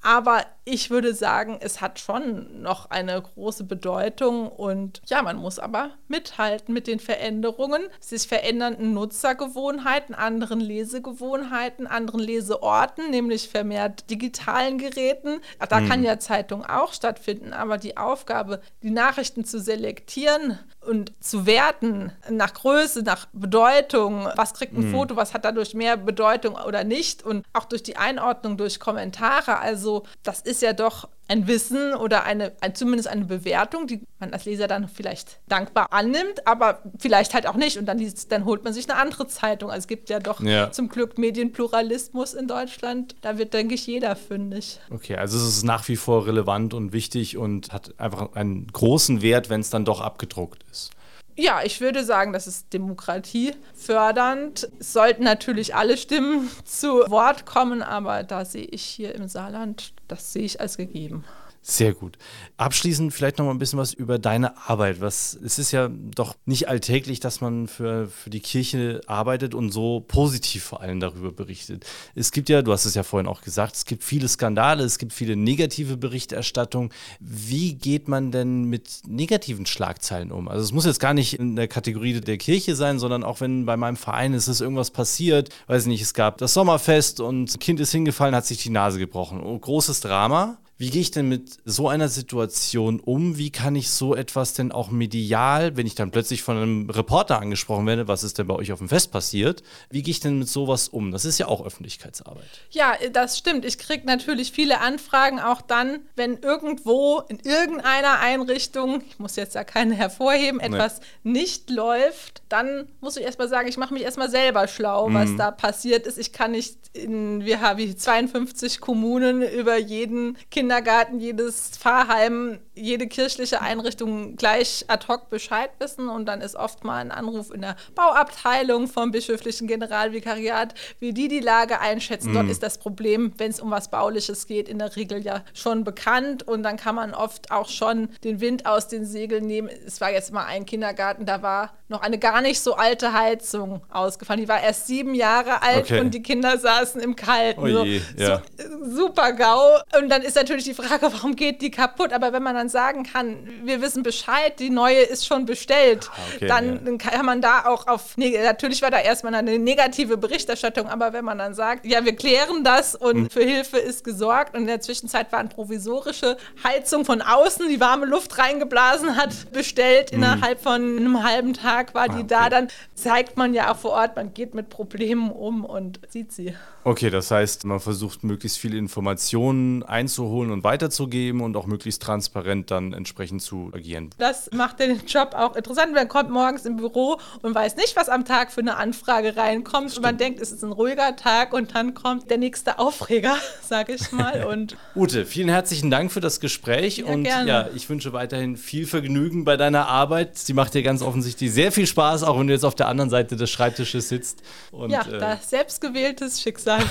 Aber 0.00 0.44
ich 0.64 0.90
würde 0.90 1.12
sagen, 1.14 1.58
es 1.60 1.80
hat 1.80 1.98
schon 1.98 2.62
noch 2.62 2.90
eine 2.90 3.20
große 3.20 3.64
Bedeutung 3.64 4.48
und 4.48 5.02
ja, 5.06 5.22
man 5.22 5.36
muss 5.36 5.58
aber 5.58 5.90
mithalten 6.06 6.72
mit 6.72 6.86
den 6.86 7.00
Veränderungen, 7.00 7.82
sich 7.98 8.28
verändernden 8.28 8.94
Nutzergewohnheiten, 8.94 10.14
anderen 10.14 10.60
Lesegewohnheiten, 10.60 11.88
anderen 11.88 12.20
Leseorten, 12.20 13.10
nämlich 13.10 13.48
vermehrt 13.48 14.08
digitalen 14.08 14.78
Geräten. 14.78 15.40
Da 15.68 15.80
mhm. 15.80 15.88
kann 15.88 16.04
ja 16.04 16.18
Zeitung 16.20 16.64
auch 16.64 16.92
stattfinden, 16.92 17.52
aber 17.52 17.78
die 17.78 17.96
Aufgabe, 17.96 18.60
die 18.82 18.90
Nachrichten 18.90 19.44
zu 19.44 19.60
selektieren 19.60 20.58
und 20.86 21.12
zu 21.20 21.46
werten 21.46 22.12
nach 22.28 22.54
Größe, 22.54 23.02
nach 23.02 23.26
Bedeutung, 23.32 24.28
was 24.36 24.54
kriegt 24.54 24.74
ein 24.74 24.88
mhm. 24.88 24.92
Foto, 24.92 25.16
was 25.16 25.34
hat 25.34 25.44
dadurch 25.44 25.74
mehr 25.74 25.96
Bedeutung 25.96 26.54
oder 26.54 26.84
nicht 26.84 27.24
und 27.24 27.44
auch 27.52 27.64
durch 27.64 27.82
die 27.82 27.96
Einordnung 27.96 28.56
durch 28.56 28.78
Kommentare, 28.78 29.58
also 29.58 30.04
das 30.22 30.40
ist 30.40 30.51
ja 30.60 30.72
doch 30.72 31.08
ein 31.28 31.46
Wissen 31.46 31.94
oder 31.94 32.24
eine, 32.24 32.52
ein, 32.60 32.74
zumindest 32.74 33.08
eine 33.08 33.24
Bewertung, 33.24 33.86
die 33.86 34.02
man 34.18 34.32
als 34.32 34.44
Leser 34.44 34.68
dann 34.68 34.88
vielleicht 34.88 35.38
dankbar 35.48 35.86
annimmt, 35.90 36.46
aber 36.46 36.82
vielleicht 36.98 37.32
halt 37.32 37.46
auch 37.46 37.54
nicht. 37.54 37.78
Und 37.78 37.86
dann, 37.86 38.04
dann 38.28 38.44
holt 38.44 38.64
man 38.64 38.74
sich 38.74 38.90
eine 38.90 38.98
andere 38.98 39.26
Zeitung. 39.26 39.70
Also 39.70 39.80
es 39.80 39.86
gibt 39.86 40.10
ja 40.10 40.18
doch 40.18 40.40
ja. 40.40 40.70
zum 40.70 40.88
Glück 40.88 41.16
Medienpluralismus 41.16 42.34
in 42.34 42.48
Deutschland. 42.48 43.14
Da 43.22 43.38
wird, 43.38 43.54
denke 43.54 43.74
ich, 43.74 43.86
jeder 43.86 44.14
fündig. 44.14 44.78
Okay, 44.90 45.16
also 45.16 45.38
es 45.38 45.44
ist 45.44 45.62
nach 45.62 45.88
wie 45.88 45.96
vor 45.96 46.26
relevant 46.26 46.74
und 46.74 46.92
wichtig 46.92 47.38
und 47.38 47.72
hat 47.72 47.94
einfach 47.98 48.34
einen 48.34 48.66
großen 48.66 49.22
Wert, 49.22 49.48
wenn 49.48 49.60
es 49.60 49.70
dann 49.70 49.84
doch 49.84 50.00
abgedruckt 50.00 50.64
ist. 50.70 50.90
Ja, 51.34 51.62
ich 51.64 51.80
würde 51.80 52.04
sagen, 52.04 52.32
das 52.32 52.46
ist 52.46 52.72
demokratiefördernd. 52.72 54.68
Es 54.78 54.92
sollten 54.92 55.24
natürlich 55.24 55.74
alle 55.74 55.96
Stimmen 55.96 56.50
zu 56.64 56.88
Wort 57.08 57.46
kommen, 57.46 57.82
aber 57.82 58.22
da 58.22 58.44
sehe 58.44 58.66
ich 58.66 58.82
hier 58.82 59.14
im 59.14 59.28
Saarland, 59.28 59.94
das 60.08 60.32
sehe 60.32 60.44
ich 60.44 60.60
als 60.60 60.76
gegeben. 60.76 61.24
Sehr 61.64 61.94
gut. 61.94 62.18
Abschließend 62.56 63.14
vielleicht 63.14 63.38
noch 63.38 63.44
mal 63.44 63.52
ein 63.52 63.58
bisschen 63.60 63.78
was 63.78 63.92
über 63.92 64.18
deine 64.18 64.56
Arbeit. 64.68 65.00
Was, 65.00 65.38
es 65.44 65.60
ist 65.60 65.70
ja 65.70 65.88
doch 65.88 66.34
nicht 66.44 66.68
alltäglich, 66.68 67.20
dass 67.20 67.40
man 67.40 67.68
für, 67.68 68.08
für 68.08 68.30
die 68.30 68.40
Kirche 68.40 69.00
arbeitet 69.06 69.54
und 69.54 69.70
so 69.70 70.00
positiv 70.00 70.64
vor 70.64 70.80
allem 70.80 70.98
darüber 70.98 71.30
berichtet. 71.30 71.86
Es 72.16 72.32
gibt 72.32 72.48
ja, 72.48 72.62
du 72.62 72.72
hast 72.72 72.84
es 72.84 72.96
ja 72.96 73.04
vorhin 73.04 73.28
auch 73.28 73.42
gesagt, 73.42 73.76
es 73.76 73.84
gibt 73.84 74.02
viele 74.02 74.26
Skandale, 74.26 74.82
es 74.82 74.98
gibt 74.98 75.12
viele 75.12 75.36
negative 75.36 75.96
Berichterstattung. 75.96 76.92
Wie 77.20 77.74
geht 77.74 78.08
man 78.08 78.32
denn 78.32 78.64
mit 78.64 79.02
negativen 79.06 79.64
Schlagzeilen 79.64 80.32
um? 80.32 80.48
Also 80.48 80.64
es 80.64 80.72
muss 80.72 80.84
jetzt 80.84 80.98
gar 80.98 81.14
nicht 81.14 81.38
in 81.38 81.54
der 81.54 81.68
Kategorie 81.68 82.20
der 82.20 82.38
Kirche 82.38 82.74
sein, 82.74 82.98
sondern 82.98 83.22
auch 83.22 83.40
wenn 83.40 83.66
bei 83.66 83.76
meinem 83.76 83.96
Verein 83.96 84.34
ist 84.34 84.48
es 84.48 84.60
irgendwas 84.60 84.90
passiert, 84.90 85.50
weiß 85.68 85.86
nicht, 85.86 86.02
es 86.02 86.12
gab 86.12 86.38
das 86.38 86.54
Sommerfest 86.54 87.20
und 87.20 87.54
ein 87.54 87.60
Kind 87.60 87.78
ist 87.78 87.92
hingefallen, 87.92 88.34
hat 88.34 88.46
sich 88.46 88.58
die 88.58 88.70
Nase 88.70 88.98
gebrochen. 88.98 89.40
Oh, 89.40 89.56
großes 89.56 90.00
Drama. 90.00 90.58
Wie 90.82 90.90
gehe 90.90 91.00
ich 91.00 91.12
denn 91.12 91.28
mit 91.28 91.58
so 91.64 91.88
einer 91.88 92.08
Situation 92.08 92.98
um? 92.98 93.38
Wie 93.38 93.50
kann 93.50 93.76
ich 93.76 93.88
so 93.88 94.16
etwas 94.16 94.54
denn 94.54 94.72
auch 94.72 94.90
medial, 94.90 95.76
wenn 95.76 95.86
ich 95.86 95.94
dann 95.94 96.10
plötzlich 96.10 96.42
von 96.42 96.56
einem 96.56 96.90
Reporter 96.90 97.40
angesprochen 97.40 97.86
werde, 97.86 98.08
was 98.08 98.24
ist 98.24 98.40
denn 98.40 98.48
bei 98.48 98.54
euch 98.56 98.72
auf 98.72 98.80
dem 98.80 98.88
Fest 98.88 99.12
passiert? 99.12 99.62
Wie 99.90 100.02
gehe 100.02 100.10
ich 100.10 100.18
denn 100.18 100.40
mit 100.40 100.48
sowas 100.48 100.88
um? 100.88 101.12
Das 101.12 101.24
ist 101.24 101.38
ja 101.38 101.46
auch 101.46 101.64
Öffentlichkeitsarbeit. 101.64 102.48
Ja, 102.70 102.94
das 103.12 103.38
stimmt. 103.38 103.64
Ich 103.64 103.78
kriege 103.78 104.04
natürlich 104.08 104.50
viele 104.50 104.80
Anfragen, 104.80 105.38
auch 105.38 105.60
dann, 105.60 106.00
wenn 106.16 106.38
irgendwo 106.38 107.22
in 107.28 107.38
irgendeiner 107.38 108.18
Einrichtung, 108.18 109.04
ich 109.08 109.20
muss 109.20 109.36
jetzt 109.36 109.54
ja 109.54 109.62
keine 109.62 109.94
hervorheben, 109.94 110.58
etwas 110.58 110.98
nee. 111.22 111.42
nicht 111.42 111.70
läuft, 111.70 112.42
dann 112.48 112.88
muss 113.00 113.16
ich 113.16 113.22
erstmal 113.22 113.48
sagen, 113.48 113.68
ich 113.68 113.76
mache 113.76 113.94
mich 113.94 114.02
erstmal 114.02 114.30
selber 114.30 114.66
schlau, 114.66 115.10
mhm. 115.10 115.14
was 115.14 115.36
da 115.36 115.52
passiert 115.52 116.08
ist. 116.08 116.18
Ich 116.18 116.32
kann 116.32 116.50
nicht 116.50 116.76
in, 116.92 117.44
wir 117.44 117.60
haben 117.60 117.96
52 117.96 118.80
Kommunen 118.80 119.42
über 119.42 119.78
jeden 119.78 120.36
Kinder 120.50 120.71
Kindergarten, 120.72 121.20
jedes 121.20 121.72
Pfarrheim, 121.76 122.58
jede 122.74 123.06
kirchliche 123.06 123.60
Einrichtung 123.60 124.36
gleich 124.36 124.86
ad 124.88 125.06
hoc 125.06 125.28
Bescheid 125.28 125.68
wissen 125.80 126.08
und 126.08 126.24
dann 126.24 126.40
ist 126.40 126.56
oft 126.56 126.82
mal 126.82 126.96
ein 126.96 127.10
Anruf 127.10 127.50
in 127.50 127.60
der 127.60 127.76
Bauabteilung 127.94 128.88
vom 128.88 129.10
bischöflichen 129.10 129.68
Generalvikariat, 129.68 130.72
wie 130.98 131.12
die 131.12 131.28
die 131.28 131.40
Lage 131.40 131.80
einschätzen. 131.80 132.30
Mhm. 132.30 132.34
Dort 132.34 132.48
ist 132.48 132.62
das 132.62 132.78
Problem, 132.78 133.34
wenn 133.36 133.50
es 133.50 133.60
um 133.60 133.70
was 133.70 133.90
Bauliches 133.90 134.46
geht, 134.46 134.66
in 134.66 134.78
der 134.78 134.96
Regel 134.96 135.22
ja 135.22 135.42
schon 135.52 135.84
bekannt 135.84 136.48
und 136.48 136.62
dann 136.62 136.78
kann 136.78 136.94
man 136.94 137.12
oft 137.12 137.50
auch 137.50 137.68
schon 137.68 138.08
den 138.24 138.40
Wind 138.40 138.64
aus 138.64 138.88
den 138.88 139.04
Segeln 139.04 139.44
nehmen. 139.44 139.68
Es 139.86 140.00
war 140.00 140.10
jetzt 140.10 140.32
mal 140.32 140.46
ein 140.46 140.64
Kindergarten, 140.64 141.26
da 141.26 141.42
war 141.42 141.74
noch 141.92 142.00
eine 142.00 142.18
gar 142.18 142.40
nicht 142.40 142.60
so 142.60 142.74
alte 142.74 143.12
Heizung 143.12 143.82
ausgefallen. 143.90 144.40
Die 144.40 144.48
war 144.48 144.62
erst 144.62 144.86
sieben 144.86 145.14
Jahre 145.14 145.62
alt 145.62 145.84
okay. 145.84 146.00
und 146.00 146.12
die 146.12 146.22
Kinder 146.22 146.56
saßen 146.56 147.00
im 147.00 147.14
Kalten. 147.14 147.60
Oh 147.60 147.66
je, 147.66 148.00
so, 148.16 148.22
ja. 148.22 148.42
so, 148.56 149.02
super 149.02 149.32
GAU. 149.34 149.78
Und 150.00 150.08
dann 150.08 150.22
ist 150.22 150.34
natürlich 150.34 150.51
die 150.58 150.74
Frage, 150.74 151.08
warum 151.12 151.34
geht 151.34 151.60
die 151.62 151.70
kaputt? 151.70 152.12
Aber 152.12 152.32
wenn 152.32 152.42
man 152.42 152.54
dann 152.54 152.68
sagen 152.68 153.02
kann, 153.02 153.48
wir 153.64 153.80
wissen 153.82 154.02
Bescheid, 154.02 154.58
die 154.58 154.70
neue 154.70 155.00
ist 155.00 155.26
schon 155.26 155.44
bestellt, 155.44 156.08
ah, 156.12 156.16
okay, 156.36 156.46
dann, 156.46 156.86
ja. 156.86 156.96
kann 156.96 157.26
man 157.26 157.40
da 157.40 157.66
auch 157.66 157.86
auf, 157.86 158.16
natürlich 158.16 158.82
war 158.82 158.90
da 158.90 159.00
erstmal 159.00 159.34
eine 159.34 159.58
negative 159.58 160.16
Berichterstattung, 160.16 160.88
aber 160.88 161.12
wenn 161.12 161.24
man 161.24 161.38
dann 161.38 161.54
sagt, 161.54 161.86
ja, 161.86 162.04
wir 162.04 162.14
klären 162.14 162.64
das 162.64 162.94
und 162.94 163.16
hm. 163.16 163.30
für 163.30 163.42
Hilfe 163.42 163.78
ist 163.78 164.04
gesorgt 164.04 164.54
und 164.54 164.62
in 164.62 164.66
der 164.68 164.80
Zwischenzeit 164.80 165.32
waren 165.32 165.48
provisorische 165.48 166.36
Heizung 166.64 167.04
von 167.04 167.22
außen, 167.22 167.68
die 167.68 167.80
warme 167.80 168.06
Luft 168.06 168.38
reingeblasen 168.38 169.16
hat, 169.16 169.52
bestellt 169.52 170.10
hm. 170.10 170.18
innerhalb 170.18 170.62
von 170.62 170.74
einem 170.74 171.24
halben 171.24 171.54
Tag 171.54 171.72
Tag 171.72 171.94
war 171.94 172.04
ah, 172.04 172.08
die 172.08 172.14
okay. 172.14 172.26
da, 172.28 172.48
dann 172.48 172.68
zeigt 172.94 173.36
man 173.36 173.54
ja 173.54 173.72
auch 173.72 173.76
vor 173.76 173.92
Ort, 173.92 174.16
man 174.16 174.34
geht 174.34 174.54
mit 174.54 174.68
Problemen 174.68 175.30
um 175.30 175.64
und 175.64 176.00
sieht 176.08 176.32
sie. 176.32 176.54
Okay, 176.84 177.10
das 177.10 177.30
heißt, 177.30 177.64
man 177.64 177.80
versucht 177.80 178.24
möglichst 178.24 178.58
viele 178.58 178.76
Informationen 178.76 179.82
einzuholen 179.84 180.41
und 180.50 180.64
weiterzugeben 180.64 181.40
und 181.40 181.56
auch 181.56 181.66
möglichst 181.66 182.02
transparent 182.02 182.70
dann 182.70 182.92
entsprechend 182.92 183.42
zu 183.42 183.70
agieren. 183.72 184.10
Das 184.18 184.50
macht 184.52 184.80
den 184.80 185.00
Job 185.06 185.34
auch 185.34 185.56
interessant. 185.56 185.94
Man 185.94 186.08
kommt 186.08 186.30
morgens 186.30 186.64
im 186.64 186.76
Büro 186.76 187.18
und 187.42 187.54
weiß 187.54 187.76
nicht, 187.76 187.96
was 187.96 188.08
am 188.08 188.24
Tag 188.24 188.52
für 188.52 188.60
eine 188.60 188.76
Anfrage 188.76 189.36
reinkommt. 189.36 189.90
Stimmt. 189.90 189.98
Und 189.98 190.02
man 190.02 190.18
denkt, 190.18 190.40
es 190.40 190.52
ist 190.52 190.64
ein 190.64 190.72
ruhiger 190.72 191.16
Tag 191.16 191.52
und 191.52 191.74
dann 191.74 191.94
kommt 191.94 192.30
der 192.30 192.38
nächste 192.38 192.78
Aufreger, 192.78 193.36
sage 193.62 193.94
ich 193.94 194.12
mal. 194.12 194.44
Und 194.52 194.76
Ute, 194.96 195.24
vielen 195.24 195.48
herzlichen 195.48 195.90
Dank 195.90 196.10
für 196.10 196.20
das 196.20 196.40
Gespräch 196.40 196.98
ja, 196.98 197.06
und 197.06 197.24
gerne. 197.24 197.48
ja, 197.48 197.68
ich 197.74 197.88
wünsche 197.88 198.12
weiterhin 198.12 198.56
viel 198.56 198.86
Vergnügen 198.86 199.44
bei 199.44 199.56
deiner 199.56 199.88
Arbeit. 199.88 200.36
Sie 200.36 200.52
macht 200.52 200.74
dir 200.74 200.82
ganz 200.82 201.02
offensichtlich 201.02 201.52
sehr 201.52 201.72
viel 201.72 201.86
Spaß, 201.86 202.22
auch 202.22 202.38
wenn 202.38 202.46
du 202.46 202.52
jetzt 202.52 202.64
auf 202.64 202.74
der 202.74 202.88
anderen 202.88 203.10
Seite 203.10 203.36
des 203.36 203.50
Schreibtisches 203.50 204.08
sitzt. 204.08 204.42
Und, 204.70 204.90
ja, 204.90 205.02
äh, 205.02 205.18
das 205.18 205.50
selbstgewähltes 205.50 206.40
Schicksal. 206.40 206.82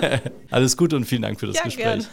Alles 0.50 0.76
Gute 0.76 0.96
und 0.96 1.04
vielen 1.04 1.22
Dank 1.22 1.40
für 1.40 1.46
das 1.46 1.56
ja, 1.56 1.62
Gespräch. 1.64 1.84
Gern. 1.84 2.06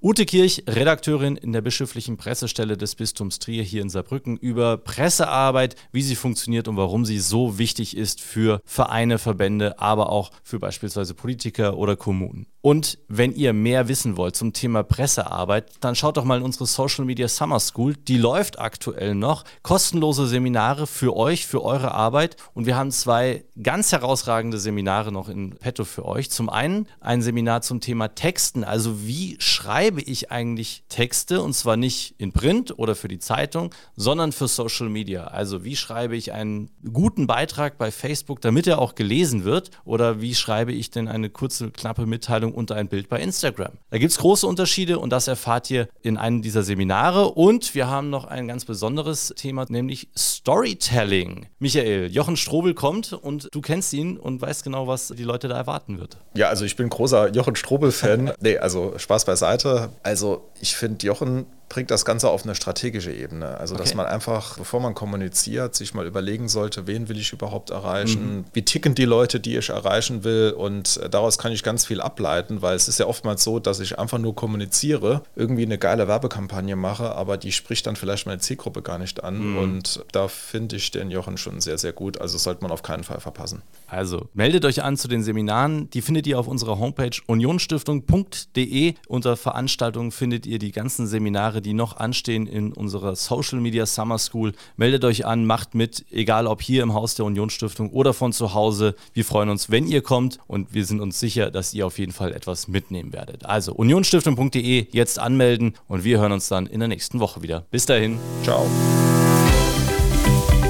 Ute 0.00 0.26
Kirch, 0.26 0.62
Redakteurin 0.68 1.36
in 1.36 1.52
der 1.52 1.60
bischöflichen 1.60 2.16
Pressestelle 2.16 2.76
des 2.76 2.94
Bistums 2.94 3.40
Trier 3.40 3.64
hier 3.64 3.82
in 3.82 3.90
Saarbrücken 3.90 4.36
über 4.36 4.76
Pressearbeit, 4.76 5.74
wie 5.90 6.02
sie 6.02 6.14
funktioniert 6.14 6.68
und 6.68 6.76
warum 6.76 7.04
sie 7.04 7.18
so 7.18 7.58
wichtig 7.58 7.96
ist 7.96 8.20
für 8.20 8.60
Vereine, 8.64 9.18
Verbände, 9.18 9.80
aber 9.80 10.10
auch 10.10 10.30
für 10.44 10.60
beispielsweise 10.60 11.14
Politiker 11.14 11.76
oder 11.76 11.96
Kommunen. 11.96 12.46
Und 12.68 12.98
wenn 13.08 13.34
ihr 13.34 13.54
mehr 13.54 13.88
wissen 13.88 14.18
wollt 14.18 14.36
zum 14.36 14.52
Thema 14.52 14.82
Pressearbeit, 14.82 15.72
dann 15.80 15.94
schaut 15.94 16.18
doch 16.18 16.24
mal 16.24 16.36
in 16.36 16.44
unsere 16.44 16.66
Social 16.66 17.06
Media 17.06 17.26
Summer 17.26 17.60
School. 17.60 17.94
Die 17.96 18.18
läuft 18.18 18.58
aktuell 18.58 19.14
noch. 19.14 19.44
Kostenlose 19.62 20.26
Seminare 20.26 20.86
für 20.86 21.16
euch, 21.16 21.46
für 21.46 21.64
eure 21.64 21.92
Arbeit. 21.92 22.36
Und 22.52 22.66
wir 22.66 22.76
haben 22.76 22.90
zwei 22.90 23.46
ganz 23.62 23.90
herausragende 23.90 24.58
Seminare 24.58 25.12
noch 25.12 25.30
in 25.30 25.56
petto 25.56 25.86
für 25.86 26.04
euch. 26.04 26.30
Zum 26.30 26.50
einen 26.50 26.86
ein 27.00 27.22
Seminar 27.22 27.62
zum 27.62 27.80
Thema 27.80 28.08
Texten, 28.08 28.64
also 28.64 29.06
wie 29.06 29.36
schreibe 29.38 30.02
ich 30.02 30.30
eigentlich 30.30 30.84
Texte 30.90 31.40
und 31.40 31.54
zwar 31.54 31.78
nicht 31.78 32.16
in 32.18 32.32
Print 32.32 32.78
oder 32.78 32.94
für 32.94 33.08
die 33.08 33.18
Zeitung, 33.18 33.74
sondern 33.96 34.30
für 34.30 34.46
Social 34.46 34.90
Media. 34.90 35.24
Also 35.28 35.64
wie 35.64 35.74
schreibe 35.74 36.16
ich 36.16 36.34
einen 36.34 36.68
guten 36.92 37.26
Beitrag 37.26 37.78
bei 37.78 37.90
Facebook, 37.90 38.42
damit 38.42 38.66
er 38.66 38.78
auch 38.78 38.94
gelesen 38.94 39.44
wird 39.44 39.70
oder 39.86 40.20
wie 40.20 40.34
schreibe 40.34 40.74
ich 40.74 40.90
denn 40.90 41.08
eine 41.08 41.30
kurze, 41.30 41.70
knappe 41.70 42.04
Mitteilung 42.04 42.57
unter 42.58 42.76
ein 42.76 42.88
Bild 42.88 43.08
bei 43.08 43.20
Instagram. 43.20 43.72
Da 43.90 43.98
gibt 43.98 44.12
es 44.12 44.18
große 44.18 44.46
Unterschiede 44.46 44.98
und 44.98 45.10
das 45.10 45.28
erfahrt 45.28 45.70
ihr 45.70 45.88
in 46.02 46.16
einem 46.16 46.42
dieser 46.42 46.62
Seminare 46.62 47.30
und 47.30 47.74
wir 47.74 47.88
haben 47.88 48.10
noch 48.10 48.24
ein 48.24 48.48
ganz 48.48 48.64
besonderes 48.64 49.32
Thema, 49.36 49.64
nämlich 49.68 50.08
Storytelling. 50.16 51.46
Michael, 51.58 52.10
Jochen 52.10 52.36
Strobel 52.36 52.74
kommt 52.74 53.12
und 53.12 53.48
du 53.52 53.60
kennst 53.60 53.92
ihn 53.92 54.18
und 54.18 54.40
weißt 54.42 54.64
genau, 54.64 54.86
was 54.86 55.08
die 55.08 55.24
Leute 55.24 55.48
da 55.48 55.56
erwarten 55.56 55.98
wird. 55.98 56.18
Ja, 56.34 56.48
also 56.48 56.64
ich 56.64 56.76
bin 56.76 56.88
großer 56.88 57.30
Jochen 57.32 57.56
Strobel-Fan. 57.56 58.32
nee, 58.40 58.58
also 58.58 58.94
Spaß 58.98 59.24
beiseite 59.24 59.78
also 60.02 60.50
ich 60.60 60.76
finde, 60.76 61.06
Jochen 61.06 61.46
bringt 61.68 61.90
das 61.90 62.04
Ganze 62.04 62.28
auf 62.28 62.44
eine 62.44 62.54
strategische 62.54 63.12
Ebene. 63.12 63.58
Also, 63.58 63.74
okay. 63.74 63.84
dass 63.84 63.94
man 63.94 64.06
einfach, 64.06 64.56
bevor 64.58 64.80
man 64.80 64.94
kommuniziert, 64.94 65.74
sich 65.74 65.94
mal 65.94 66.06
überlegen 66.06 66.48
sollte, 66.48 66.86
wen 66.86 67.08
will 67.08 67.18
ich 67.18 67.32
überhaupt 67.32 67.70
erreichen, 67.70 68.38
mhm. 68.38 68.44
wie 68.52 68.62
ticken 68.62 68.94
die 68.94 69.04
Leute, 69.04 69.40
die 69.40 69.56
ich 69.56 69.68
erreichen 69.68 70.24
will. 70.24 70.54
Und 70.56 70.98
äh, 70.98 71.10
daraus 71.10 71.38
kann 71.38 71.52
ich 71.52 71.62
ganz 71.62 71.84
viel 71.86 72.00
ableiten, 72.00 72.62
weil 72.62 72.76
es 72.76 72.88
ist 72.88 72.98
ja 72.98 73.06
oftmals 73.06 73.44
so, 73.44 73.58
dass 73.58 73.80
ich 73.80 73.98
einfach 73.98 74.18
nur 74.18 74.34
kommuniziere, 74.34 75.22
irgendwie 75.36 75.64
eine 75.64 75.78
geile 75.78 76.08
Werbekampagne 76.08 76.76
mache, 76.76 77.12
aber 77.14 77.36
die 77.36 77.52
spricht 77.52 77.86
dann 77.86 77.96
vielleicht 77.96 78.26
meine 78.26 78.38
Zielgruppe 78.38 78.82
gar 78.82 78.98
nicht 78.98 79.22
an. 79.22 79.52
Mhm. 79.52 79.58
Und 79.58 80.04
da 80.12 80.28
finde 80.28 80.76
ich 80.76 80.90
den 80.90 81.10
Jochen 81.10 81.36
schon 81.36 81.60
sehr, 81.60 81.78
sehr 81.78 81.92
gut. 81.92 82.20
Also 82.20 82.38
sollte 82.38 82.62
man 82.62 82.70
auf 82.70 82.82
keinen 82.82 83.04
Fall 83.04 83.20
verpassen. 83.20 83.62
Also 83.86 84.28
meldet 84.34 84.64
euch 84.64 84.82
an 84.82 84.96
zu 84.96 85.08
den 85.08 85.22
Seminaren. 85.22 85.90
Die 85.90 86.02
findet 86.02 86.26
ihr 86.26 86.38
auf 86.38 86.48
unserer 86.48 86.78
Homepage 86.78 87.10
unionstiftung.de. 87.26 88.94
Unter 89.06 89.36
Veranstaltungen 89.36 90.12
findet 90.12 90.46
ihr 90.46 90.58
die 90.58 90.72
ganzen 90.72 91.06
Seminare 91.06 91.57
Seminare, 91.58 91.62
die 91.62 91.74
noch 91.74 91.96
anstehen 91.96 92.46
in 92.46 92.72
unserer 92.72 93.16
Social 93.16 93.60
Media 93.60 93.86
Summer 93.86 94.18
School. 94.18 94.52
Meldet 94.76 95.04
euch 95.04 95.26
an, 95.26 95.44
macht 95.44 95.74
mit, 95.74 96.04
egal 96.10 96.46
ob 96.46 96.62
hier 96.62 96.82
im 96.82 96.94
Haus 96.94 97.14
der 97.14 97.24
Unionsstiftung 97.24 97.90
oder 97.90 98.14
von 98.14 98.32
zu 98.32 98.54
Hause. 98.54 98.94
Wir 99.12 99.24
freuen 99.24 99.48
uns, 99.50 99.70
wenn 99.70 99.86
ihr 99.86 100.02
kommt 100.02 100.38
und 100.46 100.72
wir 100.72 100.84
sind 100.84 101.00
uns 101.00 101.20
sicher, 101.20 101.50
dass 101.50 101.74
ihr 101.74 101.86
auf 101.86 101.98
jeden 101.98 102.12
Fall 102.12 102.32
etwas 102.32 102.68
mitnehmen 102.68 103.12
werdet. 103.12 103.46
Also 103.46 103.72
unionstiftung.de 103.74 104.86
jetzt 104.90 105.18
anmelden 105.18 105.74
und 105.88 106.04
wir 106.04 106.18
hören 106.18 106.32
uns 106.32 106.48
dann 106.48 106.66
in 106.66 106.80
der 106.80 106.88
nächsten 106.88 107.20
Woche 107.20 107.42
wieder. 107.42 107.64
Bis 107.70 107.86
dahin. 107.86 108.18
Ciao. 108.42 108.66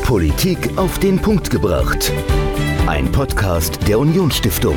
Politik 0.04 0.70
auf 0.76 0.98
den 0.98 1.20
Punkt 1.20 1.50
gebracht. 1.50 2.12
Ein 2.86 3.12
Podcast 3.12 3.78
der 3.86 3.98
Unionsstiftung. 3.98 4.76